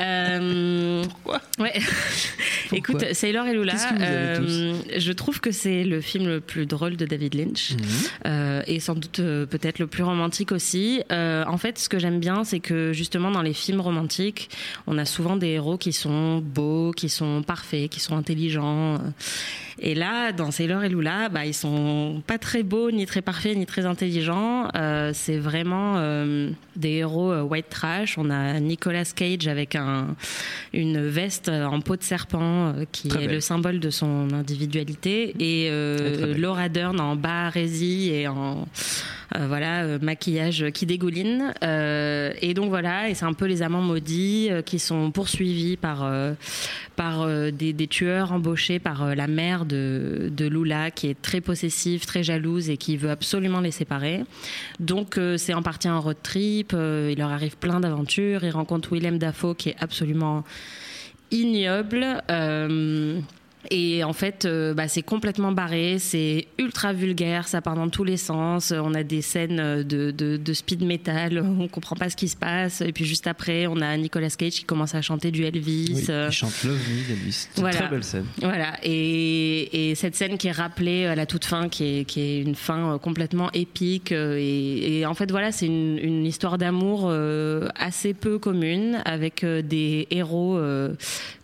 Euh, 0.00 1.02
ouais. 1.58 1.72
Écoute, 2.72 3.04
Sailor 3.12 3.46
et 3.46 3.52
Lula, 3.54 3.74
euh, 4.00 4.74
je 4.98 5.12
trouve 5.12 5.40
que 5.40 5.50
c'est 5.50 5.84
le 5.84 6.00
film 6.02 6.26
le 6.26 6.40
plus 6.40 6.66
drôle 6.66 6.96
de 6.96 7.06
David 7.06 7.34
Lynch 7.34 7.72
Mhm. 7.72 7.78
euh, 8.26 8.62
et 8.66 8.80
sans 8.80 8.94
doute 8.94 9.20
euh, 9.20 9.46
peut-être 9.46 9.78
le 9.78 9.86
plus 9.86 10.02
romantique 10.02 10.52
aussi. 10.52 11.02
Euh, 11.10 11.44
en 11.46 11.56
fait, 11.58 11.78
ce 11.78 11.88
que 11.88 11.98
j'aime 11.98 12.20
bien, 12.20 12.44
c'est 12.44 12.60
que 12.60 12.92
justement 12.92 13.30
dans 13.30 13.42
les 13.42 13.54
films 13.54 13.80
romantiques, 13.80 14.50
on 14.86 14.98
a 14.98 15.04
souvent 15.04 15.36
des 15.36 15.48
héros 15.48 15.78
qui 15.78 15.92
sont 15.92 16.38
beaux, 16.38 16.92
qui 16.92 17.08
sont 17.08 17.42
parfaits, 17.42 17.81
qui 17.88 18.00
sont 18.00 18.16
intelligents. 18.16 18.98
Et 19.78 19.94
là, 19.94 20.32
dans 20.32 20.50
Sailor 20.50 20.84
et 20.84 20.88
Lula, 20.88 21.28
bah, 21.28 21.46
ils 21.46 21.54
sont 21.54 22.22
pas 22.26 22.38
très 22.38 22.62
beaux, 22.62 22.90
ni 22.90 23.06
très 23.06 23.22
parfaits, 23.22 23.56
ni 23.56 23.66
très 23.66 23.86
intelligents. 23.86 24.68
Euh, 24.76 25.10
c'est 25.14 25.38
vraiment 25.38 25.94
euh, 25.96 26.50
des 26.76 26.90
héros 26.90 27.32
euh, 27.32 27.42
white 27.42 27.68
trash. 27.68 28.18
On 28.18 28.30
a 28.30 28.60
Nicolas 28.60 29.04
Cage 29.04 29.48
avec 29.48 29.74
un, 29.74 30.14
une 30.72 31.04
veste 31.06 31.48
en 31.48 31.80
peau 31.80 31.96
de 31.96 32.02
serpent 32.02 32.74
qui 32.92 33.08
Très 33.08 33.24
est 33.24 33.26
belle. 33.26 33.36
le 33.36 33.40
symbole 33.40 33.80
de 33.80 33.90
son 33.90 34.28
individualité. 34.32 35.34
Et 35.40 35.68
euh. 35.70 36.34
Laura 36.36 36.68
Dern 36.68 37.00
en 37.00 37.16
barésie 37.16 38.10
et 38.12 38.28
en 38.28 38.68
voilà 39.38 39.84
euh, 39.84 39.98
maquillage 40.00 40.66
qui 40.72 40.86
dégouline. 40.86 41.54
Euh, 41.62 42.32
et 42.40 42.54
donc 42.54 42.68
voilà, 42.68 43.08
et 43.08 43.14
c'est 43.14 43.24
un 43.24 43.32
peu 43.32 43.46
les 43.46 43.62
amants 43.62 43.82
maudits 43.82 44.48
euh, 44.50 44.62
qui 44.62 44.78
sont 44.78 45.10
poursuivis 45.10 45.76
par 45.76 46.04
euh, 46.04 46.34
par 46.96 47.22
euh, 47.22 47.50
des, 47.50 47.74
tueurs 47.86 48.32
embauchés 48.32 48.78
par 48.78 49.02
euh, 49.02 49.14
la 49.14 49.26
mère 49.26 49.64
de, 49.64 50.30
de 50.30 50.46
Lula 50.46 50.90
qui 50.90 51.08
est 51.08 51.20
très 51.20 51.40
possessive, 51.40 52.04
très 52.06 52.22
jalouse 52.22 52.70
et 52.70 52.76
qui 52.76 52.96
veut 52.96 53.10
absolument 53.10 53.60
les 53.60 53.70
séparer. 53.70 54.24
Donc 54.80 55.18
euh, 55.18 55.36
c'est 55.36 55.54
en 55.54 55.62
partie 55.62 55.88
un 55.88 55.98
road 55.98 56.16
trip, 56.22 56.72
euh, 56.74 57.10
il 57.12 57.18
leur 57.18 57.30
arrive 57.30 57.56
plein 57.56 57.80
d'aventures, 57.80 58.44
ils 58.44 58.50
rencontrent 58.50 58.92
Willem 58.92 59.18
Dafoe 59.18 59.54
qui 59.54 59.70
est 59.70 59.76
absolument 59.80 60.44
ignoble. 61.30 62.22
euh, 62.30 63.20
et 63.70 64.02
en 64.04 64.12
fait, 64.12 64.44
euh, 64.44 64.74
bah, 64.74 64.88
c'est 64.88 65.02
complètement 65.02 65.52
barré, 65.52 65.98
c'est 65.98 66.46
ultra 66.58 66.92
vulgaire, 66.92 67.46
ça 67.48 67.60
part 67.60 67.74
dans 67.76 67.88
tous 67.88 68.04
les 68.04 68.16
sens. 68.16 68.72
On 68.76 68.94
a 68.94 69.02
des 69.02 69.22
scènes 69.22 69.60
euh, 69.60 69.82
de, 69.84 70.10
de, 70.10 70.36
de 70.36 70.52
speed 70.52 70.82
metal, 70.84 71.38
on 71.60 71.68
comprend 71.68 71.96
pas 71.96 72.10
ce 72.10 72.16
qui 72.16 72.28
se 72.28 72.36
passe. 72.36 72.80
Et 72.80 72.92
puis 72.92 73.04
juste 73.04 73.26
après, 73.26 73.66
on 73.66 73.80
a 73.80 73.96
Nicolas 73.96 74.30
Cage 74.30 74.52
qui 74.52 74.64
commence 74.64 74.94
à 74.94 75.02
chanter 75.02 75.30
du 75.30 75.44
Elvis. 75.44 75.92
Oui, 75.94 76.04
euh, 76.10 76.26
il 76.28 76.32
chante 76.34 76.64
Love 76.64 76.74
Me 76.76 77.08
d'Elvis. 77.08 77.32
C'est 77.32 77.56
une 77.56 77.60
Voilà. 77.62 77.76
très 77.78 77.88
belle 77.88 78.04
scène. 78.04 78.26
voilà, 78.40 78.72
et, 78.82 79.90
et 79.90 79.94
cette 79.94 80.16
scène 80.16 80.38
qui 80.38 80.48
est 80.48 80.52
rappelée 80.52 81.06
à 81.06 81.14
la 81.14 81.26
toute 81.26 81.44
fin, 81.44 81.68
qui 81.68 82.00
est, 82.00 82.04
qui 82.04 82.20
est 82.20 82.40
une 82.42 82.54
fin 82.54 82.94
euh, 82.94 82.98
complètement 82.98 83.50
épique. 83.52 84.12
euh, 84.12 84.36
Et, 84.38 84.98
et 85.00 85.06
en 85.06 85.14
fait, 85.14 85.30
voilà, 85.30 85.52
c'est 85.52 85.66
une, 85.66 85.98
une 85.98 86.26
histoire 86.26 86.58
d'amour 86.58 87.04
euh, 87.06 87.68
assez 87.76 88.12
peu 88.14 88.38
commune, 88.38 89.00
avec 89.04 89.44
euh, 89.44 89.62
des 89.62 90.06
héros 90.10 90.56
euh, 90.58 90.94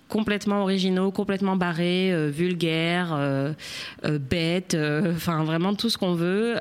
complètement 0.08 0.62
originaux, 0.62 1.10
complètement 1.10 1.56
barrés, 1.56 2.12
euh, 2.12 2.30
vulgaires, 2.30 3.12
euh, 3.12 3.52
euh, 4.04 4.18
bêtes, 4.18 4.76
enfin 5.14 5.44
vraiment 5.44 5.74
tout 5.74 5.90
ce 5.90 5.98
qu'on 5.98 6.14
veut. 6.14 6.56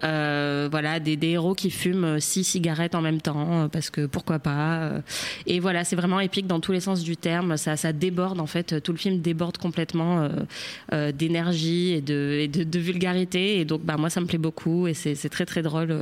Voilà, 0.69 0.99
des, 0.99 1.15
des 1.15 1.29
héros 1.29 1.55
qui 1.55 1.69
fument 1.71 2.19
six 2.19 2.43
cigarettes 2.43 2.95
en 2.95 3.01
même 3.01 3.21
temps, 3.21 3.69
parce 3.69 3.89
que 3.89 4.05
pourquoi 4.05 4.39
pas. 4.39 4.91
Et 5.45 5.59
voilà, 5.59 5.83
c'est 5.83 5.95
vraiment 5.95 6.19
épique 6.19 6.47
dans 6.47 6.59
tous 6.59 6.71
les 6.71 6.79
sens 6.81 7.03
du 7.03 7.15
terme. 7.17 7.57
Ça, 7.57 7.77
ça 7.77 7.93
déborde 7.93 8.39
en 8.39 8.45
fait, 8.45 8.81
tout 8.81 8.91
le 8.91 8.97
film 8.97 9.19
déborde 9.19 9.57
complètement 9.57 10.29
d'énergie 11.13 11.93
et, 11.93 12.01
de, 12.01 12.37
et 12.41 12.47
de, 12.47 12.63
de 12.63 12.79
vulgarité. 12.79 13.59
Et 13.59 13.65
donc, 13.65 13.81
bah 13.83 13.95
moi, 13.97 14.09
ça 14.09 14.19
me 14.21 14.25
plaît 14.25 14.37
beaucoup 14.37 14.87
et 14.87 14.93
c'est 14.93 15.29
très 15.29 15.45
très 15.45 15.61
drôle, 15.61 15.95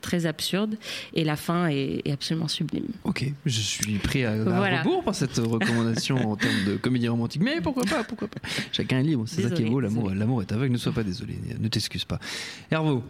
très 0.00 0.26
absurde. 0.26 0.76
Et 1.14 1.24
la 1.24 1.36
fin 1.36 1.68
est, 1.68 2.02
est 2.04 2.12
absolument 2.12 2.48
sublime. 2.48 2.86
Ok, 3.04 3.24
je 3.44 3.60
suis 3.60 3.94
pris 3.98 4.24
à, 4.24 4.32
à 4.32 4.36
Voilà. 4.36 4.80
rebours 4.82 5.04
par 5.04 5.14
cette 5.14 5.36
recommandation 5.36 6.16
en 6.32 6.36
termes 6.36 6.64
de 6.66 6.76
comédie 6.86 7.08
romantique. 7.08 7.42
Mais 7.42 7.60
pourquoi 7.60 7.82
pas, 7.84 8.04
pourquoi 8.04 8.28
pas. 8.28 8.40
Chacun 8.72 9.00
est 9.00 9.02
libre, 9.02 9.24
c'est 9.26 9.42
ça 9.42 9.50
qui 9.50 9.62
est 9.62 9.70
beau, 9.70 9.80
l'amour, 9.80 10.42
est 10.42 10.52
aveugle, 10.52 10.72
ne 10.72 10.78
sois 10.78 10.92
pas 10.92 11.02
désolé, 11.02 11.34
ne 11.58 11.68
t'excuse 11.68 12.04
pas. 12.04 12.20
Hervo, 12.70 13.02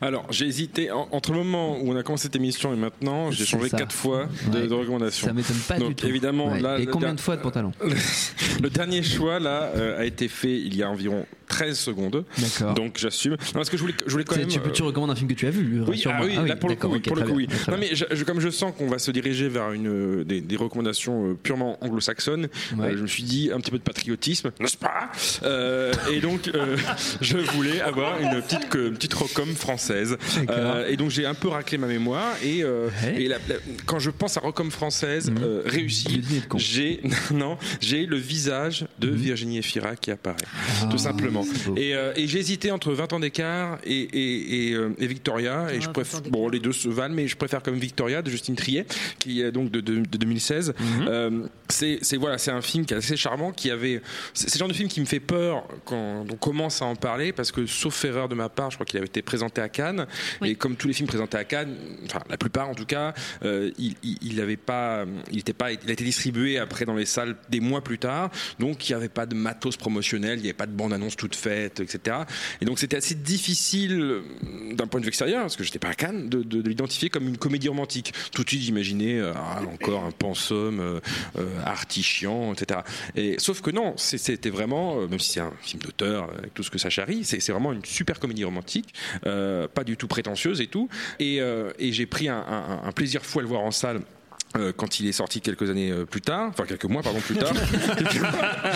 Alors, 0.00 0.26
j'ai 0.30 0.46
hésité 0.46 0.90
en- 0.90 1.08
entre 1.12 1.32
le 1.32 1.38
moment 1.38 1.78
où 1.80 1.92
on 1.92 1.96
a 1.96 2.02
commencé 2.02 2.24
cette 2.24 2.36
émission 2.36 2.72
et 2.72 2.76
maintenant, 2.76 3.30
j'ai 3.30 3.44
changé 3.46 3.68
ça. 3.68 3.76
quatre 3.78 3.94
fois 3.94 4.28
de, 4.52 4.58
Ouais. 4.60 4.66
de 4.66 4.74
recommandation. 4.74 5.26
ça 5.28 5.32
m'étonne 5.32 5.56
pas 5.68 5.78
Donc, 5.78 5.88
du 5.90 5.94
tout. 5.96 6.06
évidemment, 6.06 6.52
Ouais. 6.52 6.60
là, 6.60 6.78
Et 6.78 6.84
le 6.86 6.92
combien 6.92 7.14
de 7.14 7.20
fois 7.20 7.36
de 7.36 7.42
pantalon 7.42 7.72
Le 8.62 8.70
dernier 8.70 9.02
choix 9.02 9.38
là 9.38 9.70
euh, 9.76 9.98
a 10.00 10.04
été 10.04 10.28
fait 10.28 10.58
il 10.58 10.76
y 10.76 10.82
a 10.82 10.90
environ 10.90 11.26
13 11.48 11.78
secondes. 11.78 12.24
D'accord. 12.38 12.74
Donc 12.74 12.98
j'assume. 12.98 13.32
Non, 13.32 13.38
parce 13.54 13.70
que 13.70 13.76
je 13.76 13.82
voulais, 13.82 13.94
je 14.06 14.10
voulais 14.10 14.24
quand 14.24 14.36
même. 14.36 14.48
tu, 14.48 14.58
peux- 14.58 14.72
tu 14.72 14.82
euh, 14.82 14.86
recommandes 14.86 15.10
un 15.10 15.14
film 15.14 15.28
que 15.28 15.34
tu 15.34 15.46
as 15.46 15.50
vu, 15.50 15.82
oui, 15.86 16.02
ah 16.06 16.20
oui, 16.24 16.34
Ah 16.38 16.42
là 16.46 16.56
pour 16.56 16.68
le 16.68 16.74
coup, 16.76 16.88
oui, 16.88 16.98
pour 17.00 17.14
le 17.16 17.22
coup, 17.22 17.36
bien, 17.36 17.46
oui. 17.48 17.48
Non 17.68 17.76
mais 17.78 17.90
je- 17.94 18.24
comme 18.24 18.40
je 18.40 18.48
sens 18.50 18.72
qu'on 18.76 18.88
va 18.88 18.98
se 18.98 19.10
diriger 19.12 19.48
vers 19.48 19.70
une 19.72 19.86
euh, 19.88 20.24
des, 20.24 20.40
des 20.40 20.56
recommandations 20.56 21.36
purement 21.42 21.78
anglo-saxonnes, 21.84 22.48
Ouais. 22.76 22.88
euh, 22.88 22.96
je 22.96 23.02
me 23.02 23.06
suis 23.06 23.22
dit 23.22 23.50
un 23.54 23.60
petit 23.60 23.70
peu 23.70 23.78
de 23.78 23.82
patriotisme, 23.84 24.50
n'est-ce 24.58 24.76
pas? 24.76 25.10
Euh, 25.44 25.92
Et 26.12 26.20
donc 26.20 26.48
euh, 26.48 26.76
je 27.20 27.36
voulais 27.36 27.80
avoir 27.80 28.20
une 28.20 28.42
petite 28.42 28.68
que- 28.68 28.88
petite 28.90 29.14
recom 29.14 29.48
française. 29.56 30.16
Euh, 30.50 30.86
et 30.88 30.96
donc 30.96 31.10
j'ai 31.10 31.26
un 31.26 31.34
peu 31.34 31.48
raclé 31.48 31.78
ma 31.78 31.86
mémoire 31.86 32.34
et, 32.42 32.62
euh, 32.62 32.88
Ouais. 33.02 33.22
et 33.22 33.28
la- 33.28 33.38
la- 33.48 33.56
quand 33.86 33.98
je 33.98 34.10
pense 34.10 34.36
à 34.36 34.40
recom 34.40 34.70
française 34.70 35.30
Mhm. 35.30 35.38
euh, 35.42 35.62
réussie, 35.64 36.22
j'ai 36.56 37.00
non 37.32 37.58
j'ai 37.80 38.06
le 38.06 38.16
visage 38.16 38.86
de 38.98 39.08
Mhm. 39.10 39.16
Virginie 39.16 39.58
Efira 39.58 39.96
qui 39.96 40.10
apparaît 40.10 40.36
Ah, 40.82 40.86
tout 40.90 40.98
simplement. 40.98 41.44
Et, 41.76 41.94
euh, 41.94 42.12
et 42.16 42.26
j'ai 42.26 42.38
hésité 42.38 42.70
entre 42.70 42.92
20 42.92 43.12
ans 43.12 43.20
d'écart 43.20 43.78
et, 43.84 43.92
et, 44.00 44.68
et, 44.70 44.72
euh, 44.74 44.90
et 44.98 45.06
Victoria. 45.06 45.66
Et 45.72 45.76
Ah, 45.76 45.80
je 45.80 45.86
20 45.86 45.92
préfère, 45.92 46.20
bon, 46.22 46.48
les 46.48 46.60
deux 46.60 46.72
se 46.72 46.88
valent, 46.88 47.14
mais 47.14 47.26
je 47.28 47.36
préfère 47.36 47.62
comme 47.62 47.76
Victoria 47.78 48.22
de 48.22 48.30
Justine 48.30 48.56
Triet, 48.56 48.86
qui 49.18 49.40
est 49.42 49.50
donc 49.52 49.70
de, 49.70 49.80
de- 49.80 50.00
de 50.00 50.18
2016. 50.18 50.74
Mhm. 50.78 51.06
Euh, 51.08 51.30
c'est, 51.68 51.98
c'est 52.02 52.16
voilà, 52.16 52.38
c'est 52.38 52.50
un 52.50 52.60
film 52.62 52.84
qui 52.84 52.94
est 52.94 52.96
assez 52.96 53.16
charmant, 53.16 53.52
qui 53.52 53.70
avait. 53.70 54.00
C'est, 54.34 54.48
c'est 54.50 54.56
le 54.56 54.60
genre 54.60 54.68
de 54.68 54.74
film 54.74 54.88
qui 54.88 55.00
me 55.00 55.06
fait 55.06 55.20
peur 55.20 55.64
quand 55.84 56.24
on 56.30 56.36
commence 56.36 56.82
à 56.82 56.84
en 56.86 56.96
parler, 56.96 57.32
parce 57.32 57.52
que 57.52 57.66
sauf 57.66 58.04
erreur 58.04 58.28
de 58.28 58.34
ma 58.34 58.48
part, 58.48 58.70
je 58.70 58.76
crois 58.76 58.86
qu'il 58.86 58.98
avait 58.98 59.06
été 59.06 59.22
présenté 59.22 59.45
à 59.60 59.68
Cannes. 59.68 60.06
Oui. 60.40 60.50
Et 60.50 60.54
comme 60.54 60.76
tous 60.76 60.88
les 60.88 60.94
films 60.94 61.08
présentés 61.08 61.38
à 61.38 61.44
Cannes, 61.44 61.74
enfin 62.06 62.20
la 62.28 62.36
plupart 62.36 62.68
en 62.68 62.74
tout 62.74 62.86
cas, 62.86 63.14
euh, 63.44 63.70
il, 63.78 63.94
il, 64.02 64.18
il 64.22 64.40
avait 64.40 64.56
pas, 64.56 65.04
il 65.30 65.38
était 65.40 65.52
pas, 65.52 65.72
il 65.72 65.78
a 65.88 65.92
été 65.92 66.04
distribué 66.04 66.58
après 66.58 66.84
dans 66.84 66.94
les 66.94 67.06
salles 67.06 67.36
des 67.48 67.60
mois 67.60 67.82
plus 67.82 67.98
tard. 67.98 68.30
Donc 68.58 68.88
il 68.88 68.92
n'y 68.92 68.96
avait 68.96 69.08
pas 69.08 69.26
de 69.26 69.34
matos 69.34 69.76
promotionnel, 69.76 70.38
il 70.38 70.42
n'y 70.42 70.48
avait 70.48 70.52
pas 70.54 70.66
de 70.66 70.72
bande-annonce 70.72 71.16
toute 71.16 71.34
faite, 71.36 71.80
etc. 71.80 72.16
Et 72.60 72.64
donc 72.64 72.78
c'était 72.78 72.96
assez 72.96 73.14
difficile 73.14 74.22
d'un 74.72 74.86
point 74.86 75.00
de 75.00 75.04
vue 75.04 75.08
extérieur, 75.08 75.42
parce 75.42 75.56
que 75.56 75.64
j'étais 75.64 75.78
pas 75.78 75.88
à 75.88 75.94
Cannes, 75.94 76.28
de, 76.28 76.42
de- 76.42 76.62
de 76.62 76.68
l'identifier 76.68 77.10
comme 77.10 77.28
une 77.28 77.38
comédie 77.38 77.68
romantique. 77.68 78.12
Tout 78.32 78.42
de 78.44 78.48
suite 78.48 78.62
j'imaginais 78.62 79.18
euh, 79.18 79.32
ah, 79.36 79.60
encore 79.72 80.04
un 80.04 80.10
pensum 80.10 80.80
euh, 80.80 81.00
euh, 81.38 81.60
artichiant, 81.64 82.52
etc. 82.52 82.80
Et 83.14 83.36
sauf 83.38 83.60
que 83.60 83.70
non, 83.70 83.94
c'était 83.96 84.50
vraiment, 84.50 85.06
même 85.06 85.18
si 85.20 85.32
c'est 85.32 85.40
un 85.40 85.52
film 85.62 85.82
d'auteur 85.82 86.30
avec 86.38 86.54
tout 86.54 86.62
ce 86.62 86.70
que 86.70 86.78
ça 86.78 86.90
charrie, 86.90 87.24
c'est 87.24 87.46
vraiment 87.52 87.72
une 87.72 87.84
super 87.84 88.18
comédie 88.20 88.44
romantique, 88.44 88.94
pas 89.68 89.84
du 89.84 89.96
tout 89.96 90.06
prétentieuse 90.08 90.60
et 90.60 90.66
tout. 90.66 90.88
Et, 91.18 91.40
euh, 91.40 91.70
j'ai 91.92 92.06
pris 92.06 92.28
un, 92.28 92.36
un- 92.38 92.86
plaisir 92.92 93.24
fou 93.24 93.38
à 93.38 93.42
le 93.42 93.48
voir 93.48 93.62
en 93.62 93.70
salle 93.70 93.96
euh, 93.98 94.00
quand 94.76 95.00
il 95.00 95.06
est 95.08 95.12
sorti 95.12 95.40
quelques 95.40 95.68
années 95.70 95.90
euh, 95.90 96.04
plus 96.04 96.20
tard, 96.20 96.48
enfin 96.50 96.64
quelques 96.66 96.84
mois 96.84 97.02
pardon 97.02 97.20
plus 97.20 97.36
tard. 97.36 97.52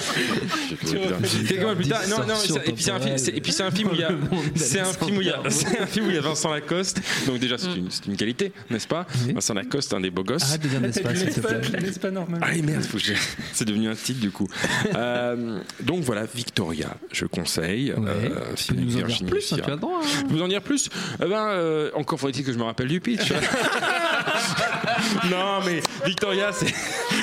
quelques 1.49 1.63
mois 1.63 1.75
plus 1.75 1.89
tard. 1.89 2.01
Non, 2.09 2.19
non, 2.27 2.35
et 2.65 2.73
puis 2.73 2.83
c'est 2.83 2.91
un 2.91 3.01
film, 3.01 3.19
c'est- 3.19 3.37
et 3.37 3.41
puis 3.41 3.53
c'est 3.53 3.63
un 3.63 3.71
film 3.71 3.91
où 3.91 3.95
il 3.95 4.01
y 4.01 4.05
a, 4.05 4.11
c'est 4.55 4.81
un 4.81 4.93
film 4.93 5.19
où 5.19 5.21
il 5.21 5.27
y 5.29 5.31
a, 5.31 5.41
c'est 5.49 5.81
un 5.81 5.87
film 5.87 6.07
où 6.07 6.11
il 6.11 6.15
y 6.15 6.19
a 6.19 6.23
Vincent 6.23 6.51
Lacoste. 6.53 7.01
Donc 7.27 7.39
déjà 7.39 7.59
c'est 7.59 7.75
une, 7.75 7.91
c'est 7.91 8.07
une 8.07 8.17
qualité, 8.17 8.53
n'est-ce 8.71 8.89
pas? 8.89 9.07
Vincent 9.35 9.55
Lacoste, 9.55 9.95
un 9.95 10.01
des 10.01 10.11
beaux 10.11 10.25
gosses. 10.25 10.43
Arrête 10.43 10.63
de 10.63 10.69
dire 10.69 10.81
n'est-ce 10.81 11.01
pas, 11.01 11.15
s'il 11.15 11.33
te 11.33 11.41
plaît. 11.41 11.81
N'est-ce 11.81 12.01
pas 12.01 12.11
normal 12.11 12.41
Ah 12.43 12.53
merde, 12.63 12.83
faut 12.85 12.99
que 12.99 13.05
je- 13.05 13.13
c'est 13.53 13.65
devenu 13.65 13.89
un 13.89 13.95
titre 13.95 14.21
du 14.21 14.31
coup. 14.31 14.49
Euh, 14.95 15.59
donc 15.81 16.01
voilà, 16.03 16.25
Victoria, 16.35 16.97
je 17.13 17.27
conseille. 17.27 17.93
Ouais. 17.93 18.09
Euh, 18.09 18.53
un 18.53 18.55
Tu 18.55 18.65
film 18.65 18.79
peux 18.79 18.85
nous 18.85 19.03
en 19.03 19.07
dire 19.07 19.25
plus, 19.27 19.53
hein, 19.53 19.57
Fira. 19.57 19.67
tu 19.67 19.73
as 19.73 19.75
le 19.75 19.81
droit. 19.81 20.01
hein. 20.03 20.25
Vous 20.29 20.43
en 20.43 20.49
dire 20.49 20.63
plus? 20.63 20.89
Eh 21.23 21.27
ben, 21.27 21.47
euh, 21.49 21.91
Encore 21.95 22.21
faut-il 22.21 22.45
que 22.45 22.53
je 22.53 22.59
me 22.59 22.65
rappelle 22.65 22.89
du 22.89 23.01
pitch. 23.01 23.33
non, 25.31 25.61
mais 25.65 25.70
Victoria, 26.05 26.53
c'est. 26.53 26.73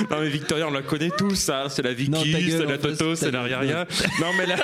Non, 0.11 0.17
mais 0.21 0.29
Victoria, 0.29 0.67
on 0.67 0.71
la 0.71 0.81
connaît 0.81 1.11
tous, 1.17 1.35
ça. 1.35 1.65
C'est 1.69 1.81
la 1.81 1.93
Vicky, 1.93 2.51
c'est 2.51 2.65
la 2.65 2.77
Toto, 2.77 3.15
c'est 3.15 3.31
la. 3.31 3.43
Riaria. 3.43 3.85
Non, 4.19 4.27
mais 4.37 4.45
là, 4.45 4.55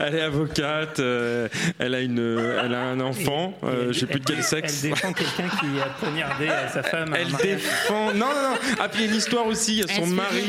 elle 0.00 0.14
est 0.16 0.20
avocate, 0.22 0.98
euh, 1.00 1.48
elle, 1.78 1.94
a 1.94 2.00
une, 2.00 2.18
elle 2.64 2.74
a 2.74 2.82
un 2.82 3.00
enfant, 3.00 3.56
euh, 3.64 3.92
je 3.92 4.00
sais 4.00 4.06
plus 4.06 4.20
de 4.20 4.24
quel 4.24 4.42
sexe. 4.42 4.82
Elle 4.84 4.90
défend 4.90 5.12
quelqu'un 5.12 5.48
qui 5.60 5.66
a 5.80 5.86
poignardé 6.00 6.48
à 6.48 6.68
sa 6.68 6.82
femme. 6.82 7.14
Elle 7.16 7.28
défend. 7.36 8.12
Non, 8.12 8.26
non, 8.26 8.50
non. 8.50 8.56
Ah, 8.80 8.88
puis 8.88 9.02
il 9.02 9.06
y 9.06 9.08
a 9.08 9.12
une 9.12 9.18
histoire 9.18 9.46
aussi. 9.46 9.72
Il 9.74 9.78
y 9.78 9.82
a 9.82 9.86
Elle 9.88 9.96
son 10.04 10.06
mari. 10.06 10.42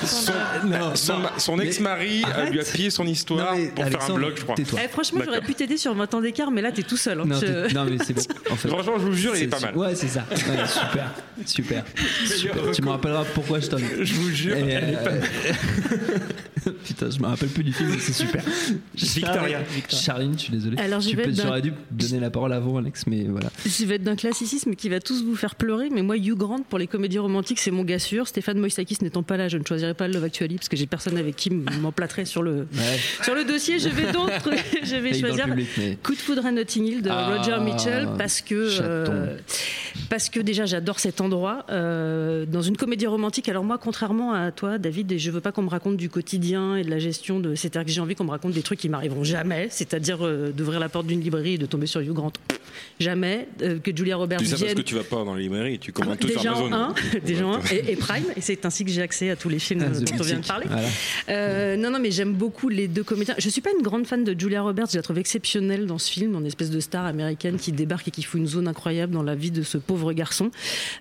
son 0.00 0.06
son, 0.06 0.32
Non, 0.66 0.94
son, 0.94 1.18
non. 1.18 1.28
son 1.38 1.56
Mais 1.56 1.66
ex-mari 1.66 2.22
euh, 2.38 2.50
lui 2.50 2.60
a 2.60 2.64
pillé 2.64 2.90
son 2.90 3.06
histoire 3.06 3.54
Non, 3.56 3.66
pour 3.74 3.84
faire 3.88 4.10
un 4.10 4.14
blog, 4.14 4.32
je 4.36 4.42
crois. 4.42 4.54
Eh, 4.58 4.88
franchement, 4.88 5.20
j'aurais 5.24 5.40
pu 5.40 5.54
t'aider 5.54 5.76
sur 5.76 5.94
20 5.94 6.14
ans 6.14 6.20
d'écart, 6.20 6.50
mais 6.50 6.62
là, 6.62 6.70
t'es 6.72 6.82
tout 6.82 6.96
seul. 6.96 7.20
hein. 7.20 7.24
Non, 7.26 7.36
Je- 7.40 7.46
t'es- 7.46 7.74
non, 7.74 7.84
mais 7.84 7.96
c'est 8.04 8.12
bon. 8.14 8.22
En 8.50 8.56
fait, 8.56 8.68
Franchement, 8.68 8.94
je 8.98 9.04
vous 9.04 9.14
jure, 9.14 9.36
il 9.36 9.44
est 9.44 9.46
pas 9.48 9.60
mal. 9.60 9.76
Ouais, 9.76 9.94
c'est 9.94 10.08
ça. 10.08 10.24
Ouais, 10.30 10.36
super, 10.66 11.10
super. 11.46 11.84
Super. 12.26 12.64
Tu 12.72 12.82
me 12.82 12.90
rappelleras 12.90 13.24
pourquoi 13.46 13.60
je 13.60 13.68
t'en. 13.68 13.78
Je 13.78 14.14
vous 14.14 14.30
jure, 14.30 14.56
Et, 14.56 14.60
elle 14.70 14.90
est 14.90 15.04
pas 15.04 15.10
euh, 15.10 15.20
Putain, 16.84 17.10
je 17.10 17.18
me 17.18 17.26
rappelle 17.26 17.48
plus 17.50 17.62
du 17.64 17.72
film, 17.72 17.90
mais 17.90 17.98
c'est 17.98 18.12
super. 18.14 18.42
Victoria. 18.94 19.58
Charline, 19.58 19.82
Charline, 19.90 20.32
je 20.34 20.38
suis 20.38 20.52
désolé. 20.52 20.78
Alors, 20.78 21.00
j'y 21.00 21.10
tu 21.10 21.16
vais 21.16 21.24
peux, 21.24 21.32
d'un- 21.32 21.42
j'aurais 21.42 21.60
dû 21.62 21.72
donner 21.90 22.20
la 22.20 22.30
parole 22.30 22.52
avant, 22.54 22.78
Alex, 22.78 23.06
mais 23.06 23.24
voilà. 23.24 23.50
Je 23.66 23.84
vais 23.84 23.96
être 23.96 24.02
d'un 24.02 24.16
classicisme 24.16 24.74
qui 24.74 24.88
va 24.88 25.00
tous 25.00 25.22
vous 25.24 25.36
faire 25.36 25.56
pleurer, 25.56 25.90
mais 25.90 26.00
moi, 26.02 26.16
Hugh 26.16 26.34
Grant, 26.36 26.60
pour 26.62 26.78
les 26.78 26.86
comédies 26.86 27.18
romantiques, 27.18 27.58
c'est 27.58 27.70
mon 27.70 27.84
gars 27.84 27.98
sûr. 27.98 28.26
Stéphane 28.28 28.58
Moïsakis 28.58 28.98
n'étant 29.02 29.22
pas 29.22 29.36
là, 29.36 29.48
je 29.48 29.58
ne 29.58 29.64
choisirai 29.64 29.92
pas 29.94 30.08
Love 30.08 30.24
Actually, 30.24 30.56
parce 30.56 30.68
que 30.70 30.76
j'ai 30.76 30.86
personne 30.86 31.18
avec 31.18 31.36
qui 31.36 31.50
m'emplâtrer 31.50 32.24
sur 32.24 32.42
le, 32.42 32.66
Ouais. 32.74 32.98
sur 33.22 33.34
le 33.34 33.44
dossier. 33.44 33.78
Je 33.78 33.88
vais 33.90 34.10
donc 34.12 34.30
je 34.84 34.96
vais 34.96 35.12
choisir 35.18 35.44
public, 35.46 35.68
mais- 35.76 35.98
Coup 36.02 36.14
de 36.14 36.18
foudre 36.20 36.46
à 36.46 36.50
Notting 36.52 36.84
Hill 36.86 37.02
de 37.02 37.10
Ah, 37.10 37.36
Roger 37.36 37.58
Mitchell, 37.62 38.08
parce 38.16 38.40
que, 38.40 38.54
euh, 38.80 39.36
parce 40.08 40.30
que 40.30 40.40
déjà, 40.40 40.64
j'adore 40.64 40.98
cet 40.98 41.20
endroit. 41.20 41.66
Euh, 41.70 42.46
dans 42.46 42.62
une 42.62 42.76
comédie 42.76 43.06
romantique, 43.06 43.33
alors 43.46 43.64
moi, 43.64 43.78
contrairement 43.78 44.32
à 44.32 44.50
toi, 44.50 44.78
David, 44.78 45.12
et 45.12 45.18
je 45.18 45.30
veux 45.30 45.40
pas 45.40 45.52
qu'on 45.52 45.62
me 45.62 45.68
raconte 45.68 45.96
du 45.96 46.08
quotidien 46.08 46.76
et 46.76 46.84
de 46.84 46.90
la 46.90 46.98
gestion 46.98 47.40
de. 47.40 47.54
C'est-à-dire 47.54 47.86
que 47.86 47.92
j'ai 47.92 48.00
envie 48.00 48.14
qu'on 48.14 48.24
me 48.24 48.30
raconte 48.30 48.52
des 48.52 48.62
trucs 48.62 48.78
qui 48.78 48.88
m'arriveront 48.88 49.24
jamais, 49.24 49.68
c'est-à-dire 49.70 50.18
euh, 50.24 50.50
d'ouvrir 50.52 50.80
la 50.80 50.88
porte 50.88 51.06
d'une 51.06 51.20
librairie 51.20 51.54
et 51.54 51.58
de 51.58 51.66
tomber 51.66 51.86
sur 51.86 52.00
Hugh 52.00 52.12
Grant. 52.12 52.32
Jamais. 53.00 53.48
Euh, 53.62 53.78
que 53.78 53.94
Julia 53.94 54.16
Roberts 54.16 54.38
Tu 54.38 54.46
sais 54.46 54.56
parce 54.56 54.74
que 54.74 54.80
tu 54.82 54.94
vas 54.94 55.04
pas 55.04 55.24
dans 55.24 55.34
les 55.34 55.42
librairies, 55.44 55.78
tu 55.78 55.92
commandes 55.92 56.18
tout 56.18 56.28
sur 56.28 56.40
Amazon. 56.40 56.72
1, 56.72 56.94
déjà 57.24 57.44
un, 57.46 57.60
et, 57.70 57.92
et 57.92 57.96
Prime, 57.96 58.24
et 58.36 58.40
c'est 58.40 58.64
ainsi 58.66 58.84
que 58.84 58.90
j'ai 58.90 59.02
accès 59.02 59.30
à 59.30 59.36
tous 59.36 59.48
les 59.48 59.58
films 59.58 59.84
Ah, 59.86 59.98
dont 59.98 60.04
on 60.20 60.22
vient 60.22 60.38
de 60.38 60.46
parler. 60.46 60.66
Voilà. 60.68 60.88
Euh, 61.28 61.76
non, 61.76 61.90
non, 61.90 61.98
mais 61.98 62.10
j'aime 62.10 62.32
beaucoup 62.32 62.68
les 62.68 62.88
deux 62.88 63.02
comédiens. 63.02 63.34
Je 63.38 63.48
suis 63.48 63.60
pas 63.60 63.70
une 63.76 63.82
grande 63.82 64.06
fan 64.06 64.24
de 64.24 64.38
Julia 64.38 64.62
Roberts, 64.62 64.88
je 64.90 64.96
la 64.96 65.02
trouve 65.02 65.18
exceptionnelle 65.18 65.86
dans 65.86 65.98
ce 65.98 66.10
film, 66.10 66.36
en 66.36 66.44
espèce 66.44 66.70
de 66.70 66.80
star 66.80 67.04
américaine 67.06 67.56
qui 67.58 67.72
débarque 67.72 68.08
et 68.08 68.10
qui 68.10 68.22
fout 68.22 68.40
une 68.40 68.46
zone 68.46 68.68
incroyable 68.68 69.12
dans 69.12 69.22
la 69.22 69.34
vie 69.34 69.50
de 69.50 69.62
ce 69.62 69.78
pauvre 69.78 70.12
garçon. 70.12 70.50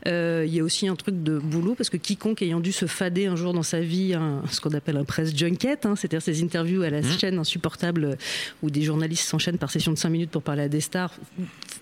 Euh, 0.08 0.44
Il 0.48 0.54
y 0.54 0.60
a 0.60 0.64
aussi 0.64 0.88
un 0.88 0.96
truc 0.96 1.24
de 1.24 1.38
boulot, 1.38 1.76
parce 1.76 1.90
que 1.90 1.98
quiconque 2.24 2.42
ayant 2.42 2.62
dû 2.62 2.72
se 2.72 2.86
fader 2.86 3.26
un 3.26 3.36
jour 3.36 3.52
dans 3.54 3.64
sa 3.64 3.82
vie, 3.82 4.14
un- 4.14 4.42
ce 4.50 4.62
qu'on 4.62 4.74
appelle 4.74 4.96
un 4.96 5.04
press 5.04 5.36
junket, 5.36 5.86
hein, 5.86 5.96
c'est-à-dire 5.98 6.22
ces 6.22 6.42
interviews 6.42 6.82
à 6.84 6.90
la 6.90 7.02
chaîne 7.04 7.38
insupportables 7.38 8.06
euh, 8.06 8.16
où 8.62 8.70
des 8.70 8.82
journalistes 8.82 9.28
s'enchaînent 9.28 9.58
par 9.58 9.70
session 9.70 9.92
de 9.92 9.98
5 9.98 10.10
minutes 10.10 10.32
pour 10.32 10.42
parler 10.42 10.64
à 10.64 10.70
des 10.70 10.80
stars, 10.80 11.14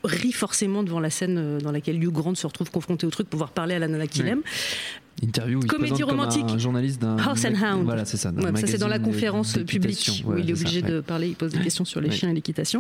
rit 0.04 0.32
forcément 0.32 0.82
devant 0.82 1.00
la 1.00 1.12
scène 1.12 1.38
euh, 1.38 1.60
dans 1.60 1.72
laquelle 1.72 2.04
Hugh 2.04 2.12
Grant 2.12 2.34
se 2.34 2.48
retrouve 2.48 2.72
confronté 2.72 3.06
au 3.06 3.12
truc, 3.12 3.30
pouvoir 3.30 3.52
parler 3.52 3.76
à 3.76 3.80
la 3.80 3.88
nana 3.88 4.08
qu'il 4.08 4.28
aime. 4.28 4.42
Interview 5.24 5.60
où 5.60 5.62
il 5.64 5.68
Comédie 5.68 6.04
romantique. 6.04 6.46
un 6.50 6.58
journaliste 6.58 7.02
d'un. 7.02 7.18
House 7.18 7.46
and 7.46 7.54
Hound. 7.62 7.84
Voilà, 7.86 8.06
c'est 8.06 8.18
ça. 8.18 8.32
Ouais, 8.32 8.60
ça 8.60 8.68
c'est 8.68 8.78
dans 8.80 8.88
la 8.88 9.00
conférence 9.00 9.54
publique 9.68 10.24
Ouais, 10.26 10.36
où 10.36 10.38
il 10.40 10.50
est 10.50 10.56
ça, 10.56 10.62
obligé 10.62 10.82
ouais. 10.82 10.90
de 10.92 11.00
parler, 11.02 11.28
il 11.30 11.36
pose 11.36 11.52
des 11.52 11.60
questions 11.60 11.86
sur 11.86 12.02
les 12.02 12.10
Ouais. 12.10 12.16
chiens 12.16 12.30
et 12.30 12.34
l'équitation. 12.34 12.80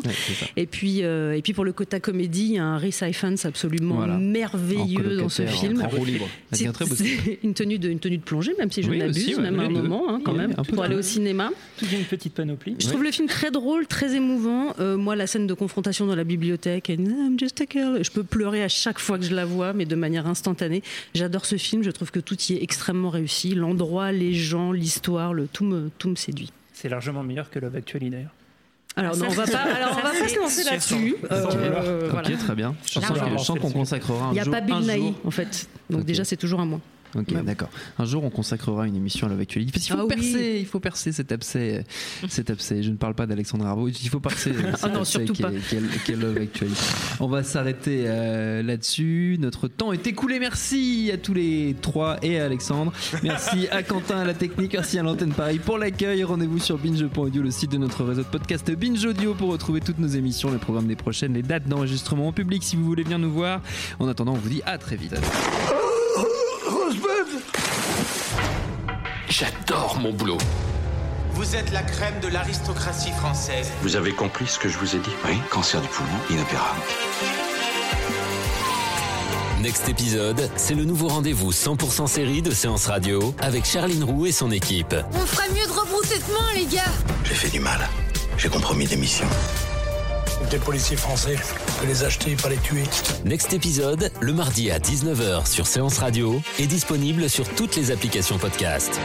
Et 0.58 0.66
puis, 0.66 1.04
euh, 1.04 1.34
et 1.38 1.42
puis 1.42 1.54
pour 1.54 1.66
le 1.66 1.72
quota 1.74 2.00
comédie, 2.00 2.46
il 2.46 2.54
y 2.54 2.58
a 2.58 2.66
un 2.66 2.78
Rhys 2.78 3.00
Ifans 3.02 3.36
absolument 3.44 3.96
Voilà. 3.96 4.18
Merveilleux 4.18 5.18
dans 5.18 5.30
ce 5.30 5.44
film. 5.46 5.84
C'est 6.52 6.58
C'est 6.58 6.68
un 6.68 6.72
très 6.72 6.86
beau 6.86 6.96
film. 6.96 7.20
c'est 7.26 7.40
une 7.44 7.54
tenue 7.54 7.78
de 7.80 7.90
une 7.90 8.00
tenue 8.00 8.18
de 8.18 8.24
plongée, 8.24 8.54
même 8.58 8.72
si 8.72 8.82
je 8.84 8.90
Oui, 8.90 8.98
m'abuse, 8.98 9.38
même 9.40 9.60
à 9.60 9.64
un 9.64 9.68
deux. 9.68 9.74
moment, 9.82 10.06
hein, 10.10 10.22
quand 10.24 10.34
même, 10.34 10.54
pour 10.56 10.84
aller 10.84 10.96
au 10.96 11.02
cinéma. 11.02 11.50
D'une 11.82 12.04
petite 12.04 12.34
panoplie. 12.34 12.76
Je 12.80 12.88
trouve 12.88 13.04
le 13.04 13.12
film 13.12 13.28
très 13.28 13.52
drôle, 13.52 13.86
très 13.88 14.16
émouvant. 14.16 14.74
Euh, 14.80 14.98
moi, 14.98 15.16
la 15.16 15.28
scène 15.28 15.48
de 15.48 15.54
confrontation 15.54 16.06
dans 16.06 16.16
la 16.16 16.24
bibliothèque, 16.24 16.90
et, 16.90 16.94
I'm 16.96 17.38
just 17.40 17.62
a 17.62 17.66
girl. 17.72 18.04
je 18.04 18.12
peux 18.12 18.24
pleurer 18.24 18.64
à 18.64 18.68
chaque 18.68 19.00
fois 19.00 19.18
que 19.18 19.26
je 19.26 19.34
la 19.36 19.46
vois, 19.46 19.74
mais 19.74 19.86
de 19.86 19.96
manière 19.96 20.28
instantanée. 20.28 20.82
J'adore 21.14 21.46
ce 21.46 21.58
film. 21.58 21.84
Je 21.84 21.92
trouve 21.92 22.12
que 22.12 22.20
tout 22.20 22.31
y 22.36 22.54
est 22.54 22.64
extrêmement 22.64 23.10
réussi. 23.10 23.56
L'endroit, 23.56 24.12
les 24.12 24.34
gens, 24.34 24.72
l'histoire, 24.72 25.34
le 25.34 25.48
tout 25.48 25.66
me 25.66 25.90
tout 25.98 26.10
me 26.10 26.16
séduit. 26.16 26.52
C'est 26.74 26.90
largement 26.90 27.24
meilleur 27.24 27.50
que 27.50 27.60
Love 27.60 27.76
Actually 27.76 28.10
d'ailleurs. 28.10 28.34
Alors 28.98 29.16
non, 29.16 29.28
on 29.30 29.34
va 29.34 29.46
pas, 29.48 29.60
alors 29.60 29.92
on 29.98 30.02
va 30.02 30.12
pas 30.12 30.28
se 30.28 30.38
lancer 30.38 30.64
là-dessus. 30.66 31.16
Euh, 31.32 31.46
Ok. 31.46 32.12
voilà. 32.12 32.30
Très 32.38 32.56
bien. 32.56 32.76
Je 32.86 33.00
sens, 33.40 33.58
qu'on 33.60 33.72
consacrera 33.72 34.26
un 34.26 34.30
Il 34.32 34.34
n'y 34.34 34.40
a 34.40 34.44
jour. 34.44 34.52
pas 34.52 34.62
Bill 34.62 34.76
un 34.76 34.82
Nighy 34.82 35.14
en 35.24 35.32
fait. 35.32 35.70
Donc 35.90 36.04
déjà 36.04 36.26
c'est 36.26 36.36
toujours 36.38 36.60
à 36.60 36.66
moi. 36.66 36.82
Ok, 37.16 37.28
Ouais. 37.32 37.42
d'accord. 37.44 37.70
Un 38.00 38.06
jour, 38.06 38.24
on 38.24 38.30
consacrera 38.30 38.88
une 38.88 38.96
émission 38.96 39.28
à 39.28 39.30
Love 39.30 39.42
Actually. 39.42 39.66
Parce 39.72 39.84
qu'il 39.86 39.94
faut 39.94 40.00
Ah 40.02 40.06
oui. 40.06 40.16
percer, 40.16 40.58
il 40.60 40.66
faut 40.66 40.80
percer 40.80 41.12
cet 41.12 41.32
abcès, 41.32 41.84
cet 42.30 42.50
abcès. 42.50 42.84
Je 42.84 42.90
ne 42.92 42.96
parle 42.96 43.16
pas 43.16 43.26
d'Alexandre 43.26 43.66
Arvo. 43.66 43.88
Il 43.90 44.10
faut 44.10 44.20
percer 44.20 44.52
cet 44.76 44.84
Ah 44.84 44.88
non, 44.90 45.00
abcès 45.02 45.12
surtout 45.26 45.34
qui 45.34 45.42
est- 45.42 45.46
pas. 45.46 45.52
qui 45.52 45.76
est- 45.76 46.04
qui 46.06 46.12
est 46.14 46.16
Love 46.16 46.38
Actually. 46.38 46.74
On 47.20 47.28
va 47.28 47.44
s'arrêter 47.44 48.04
euh, 48.08 48.64
là-dessus. 48.64 49.38
Notre 49.40 49.68
temps 49.68 49.92
est 49.92 50.08
écoulé. 50.08 50.40
Merci 50.40 51.12
à 51.14 51.18
tous 51.18 51.34
les 51.34 51.76
trois 51.82 52.18
et 52.24 52.40
à 52.40 52.46
Alexandre. 52.46 52.94
Merci 53.24 53.68
à 53.72 53.84
Quentin 53.84 54.20
à 54.20 54.26
la 54.26 54.34
technique. 54.34 54.74
Merci 54.74 54.98
à 55.00 55.04
l'antenne 55.04 55.34
Paris 55.34 55.60
pour 55.60 55.78
l'accueil. 55.78 56.24
Rendez-vous 56.24 56.60
sur 56.60 56.78
binge.audio, 56.78 57.42
le 57.42 57.52
site 57.52 57.72
de 57.72 57.78
notre 57.78 58.04
réseau 58.04 58.22
de 58.24 58.28
podcast 58.28 58.72
Binge 58.72 59.04
Audio 59.06 59.34
pour 59.34 59.50
retrouver 59.52 59.82
toutes 59.82 60.00
nos 60.00 60.08
émissions, 60.08 60.50
le 60.52 60.58
programme 60.60 60.88
des 60.88 60.96
prochaines, 60.96 61.34
les 61.34 61.44
dates 61.44 61.68
d'enregistrement 61.68 62.28
en 62.28 62.32
public 62.32 62.64
si 62.64 62.76
vous 62.76 62.86
voulez 62.86 63.04
venir 63.04 63.20
nous 63.20 63.32
voir. 63.32 63.62
En 64.00 64.08
attendant, 64.08 64.34
on 64.34 64.38
vous 64.38 64.50
dit 64.50 64.62
à 64.66 64.78
très 64.78 64.96
vite. 64.96 65.16
J'adore 69.32 69.98
mon 69.98 70.12
boulot. 70.12 70.38
Vous 71.36 71.56
êtes 71.56 71.72
la 71.72 71.82
crème 71.84 72.20
de 72.22 72.28
l'aristocratie 72.28 73.12
française. 73.12 73.72
Vous 73.82 73.96
avez 73.96 74.12
compris 74.12 74.46
ce 74.46 74.60
que 74.60 74.68
je 74.68 74.78
vous 74.78 74.94
ai 74.94 75.00
dit? 75.00 75.10
Oui, 75.26 75.38
cancer 75.50 75.80
du 75.80 75.88
poumon, 75.88 76.10
inopérable. 76.30 76.82
Next 79.62 79.88
épisode, 79.88 80.50
c'est 80.58 80.76
le 80.76 80.84
nouveau 80.84 81.08
rendez-vous 81.08 81.54
100% 81.54 82.08
série 82.08 82.42
de 82.42 82.52
Séance 82.52 82.88
Radio 82.88 83.34
avec 83.40 83.64
Charline 83.64 84.04
Roux 84.04 84.26
et 84.26 84.34
son 84.34 84.52
équipe. 84.52 84.94
On 85.14 85.26
ferait 85.26 85.50
mieux 85.52 85.66
de 85.66 85.80
rebrousser 85.80 86.16
chemin, 86.16 86.54
les 86.54 86.66
gars 86.66 86.92
J'ai 87.24 87.36
fait 87.36 87.50
du 87.52 87.62
mal. 87.62 87.80
J'ai 88.38 88.50
compromis 88.50 88.86
des 88.86 88.98
missions. 88.98 89.30
Des 90.50 90.60
policiers 90.60 90.98
français, 90.98 91.36
peut 91.80 91.88
les 91.88 92.04
acheter, 92.04 92.36
pas 92.36 92.50
les 92.50 92.58
tuer. 92.58 92.84
Next 93.26 93.54
épisode, 93.54 94.12
le 94.20 94.34
mardi 94.34 94.72
à 94.72 94.80
19h 94.80 95.48
sur 95.48 95.68
Séance 95.68 96.00
Radio, 96.00 96.42
est 96.60 96.68
disponible 96.68 97.30
sur 97.30 97.48
toutes 97.56 97.76
les 97.76 97.92
applications 97.92 98.38
podcast. 98.38 99.00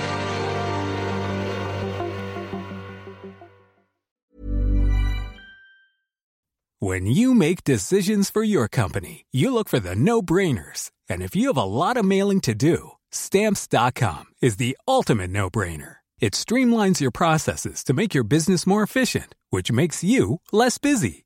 When 6.78 7.06
you 7.06 7.34
make 7.34 7.64
decisions 7.64 8.30
for 8.30 8.44
your 8.44 8.68
company, 8.68 9.24
you 9.32 9.52
look 9.52 9.68
for 9.68 9.80
the 9.80 9.96
no-brainers. 9.96 10.90
And 11.08 11.22
if 11.22 11.34
you 11.34 11.48
have 11.48 11.56
a 11.56 11.64
lot 11.64 11.96
of 11.96 12.04
mailing 12.04 12.40
to 12.42 12.54
do, 12.54 12.92
stamps.com 13.10 14.24
is 14.42 14.56
the 14.56 14.76
ultimate 14.86 15.30
no-brainer. 15.30 15.96
It 16.20 16.32
streamlines 16.32 17.00
your 17.00 17.10
processes 17.10 17.82
to 17.84 17.94
make 17.94 18.14
your 18.14 18.24
business 18.24 18.66
more 18.66 18.82
efficient, 18.82 19.34
which 19.50 19.70
makes 19.72 20.02
you 20.04 20.40
less 20.52 20.78
busy. 20.78 21.25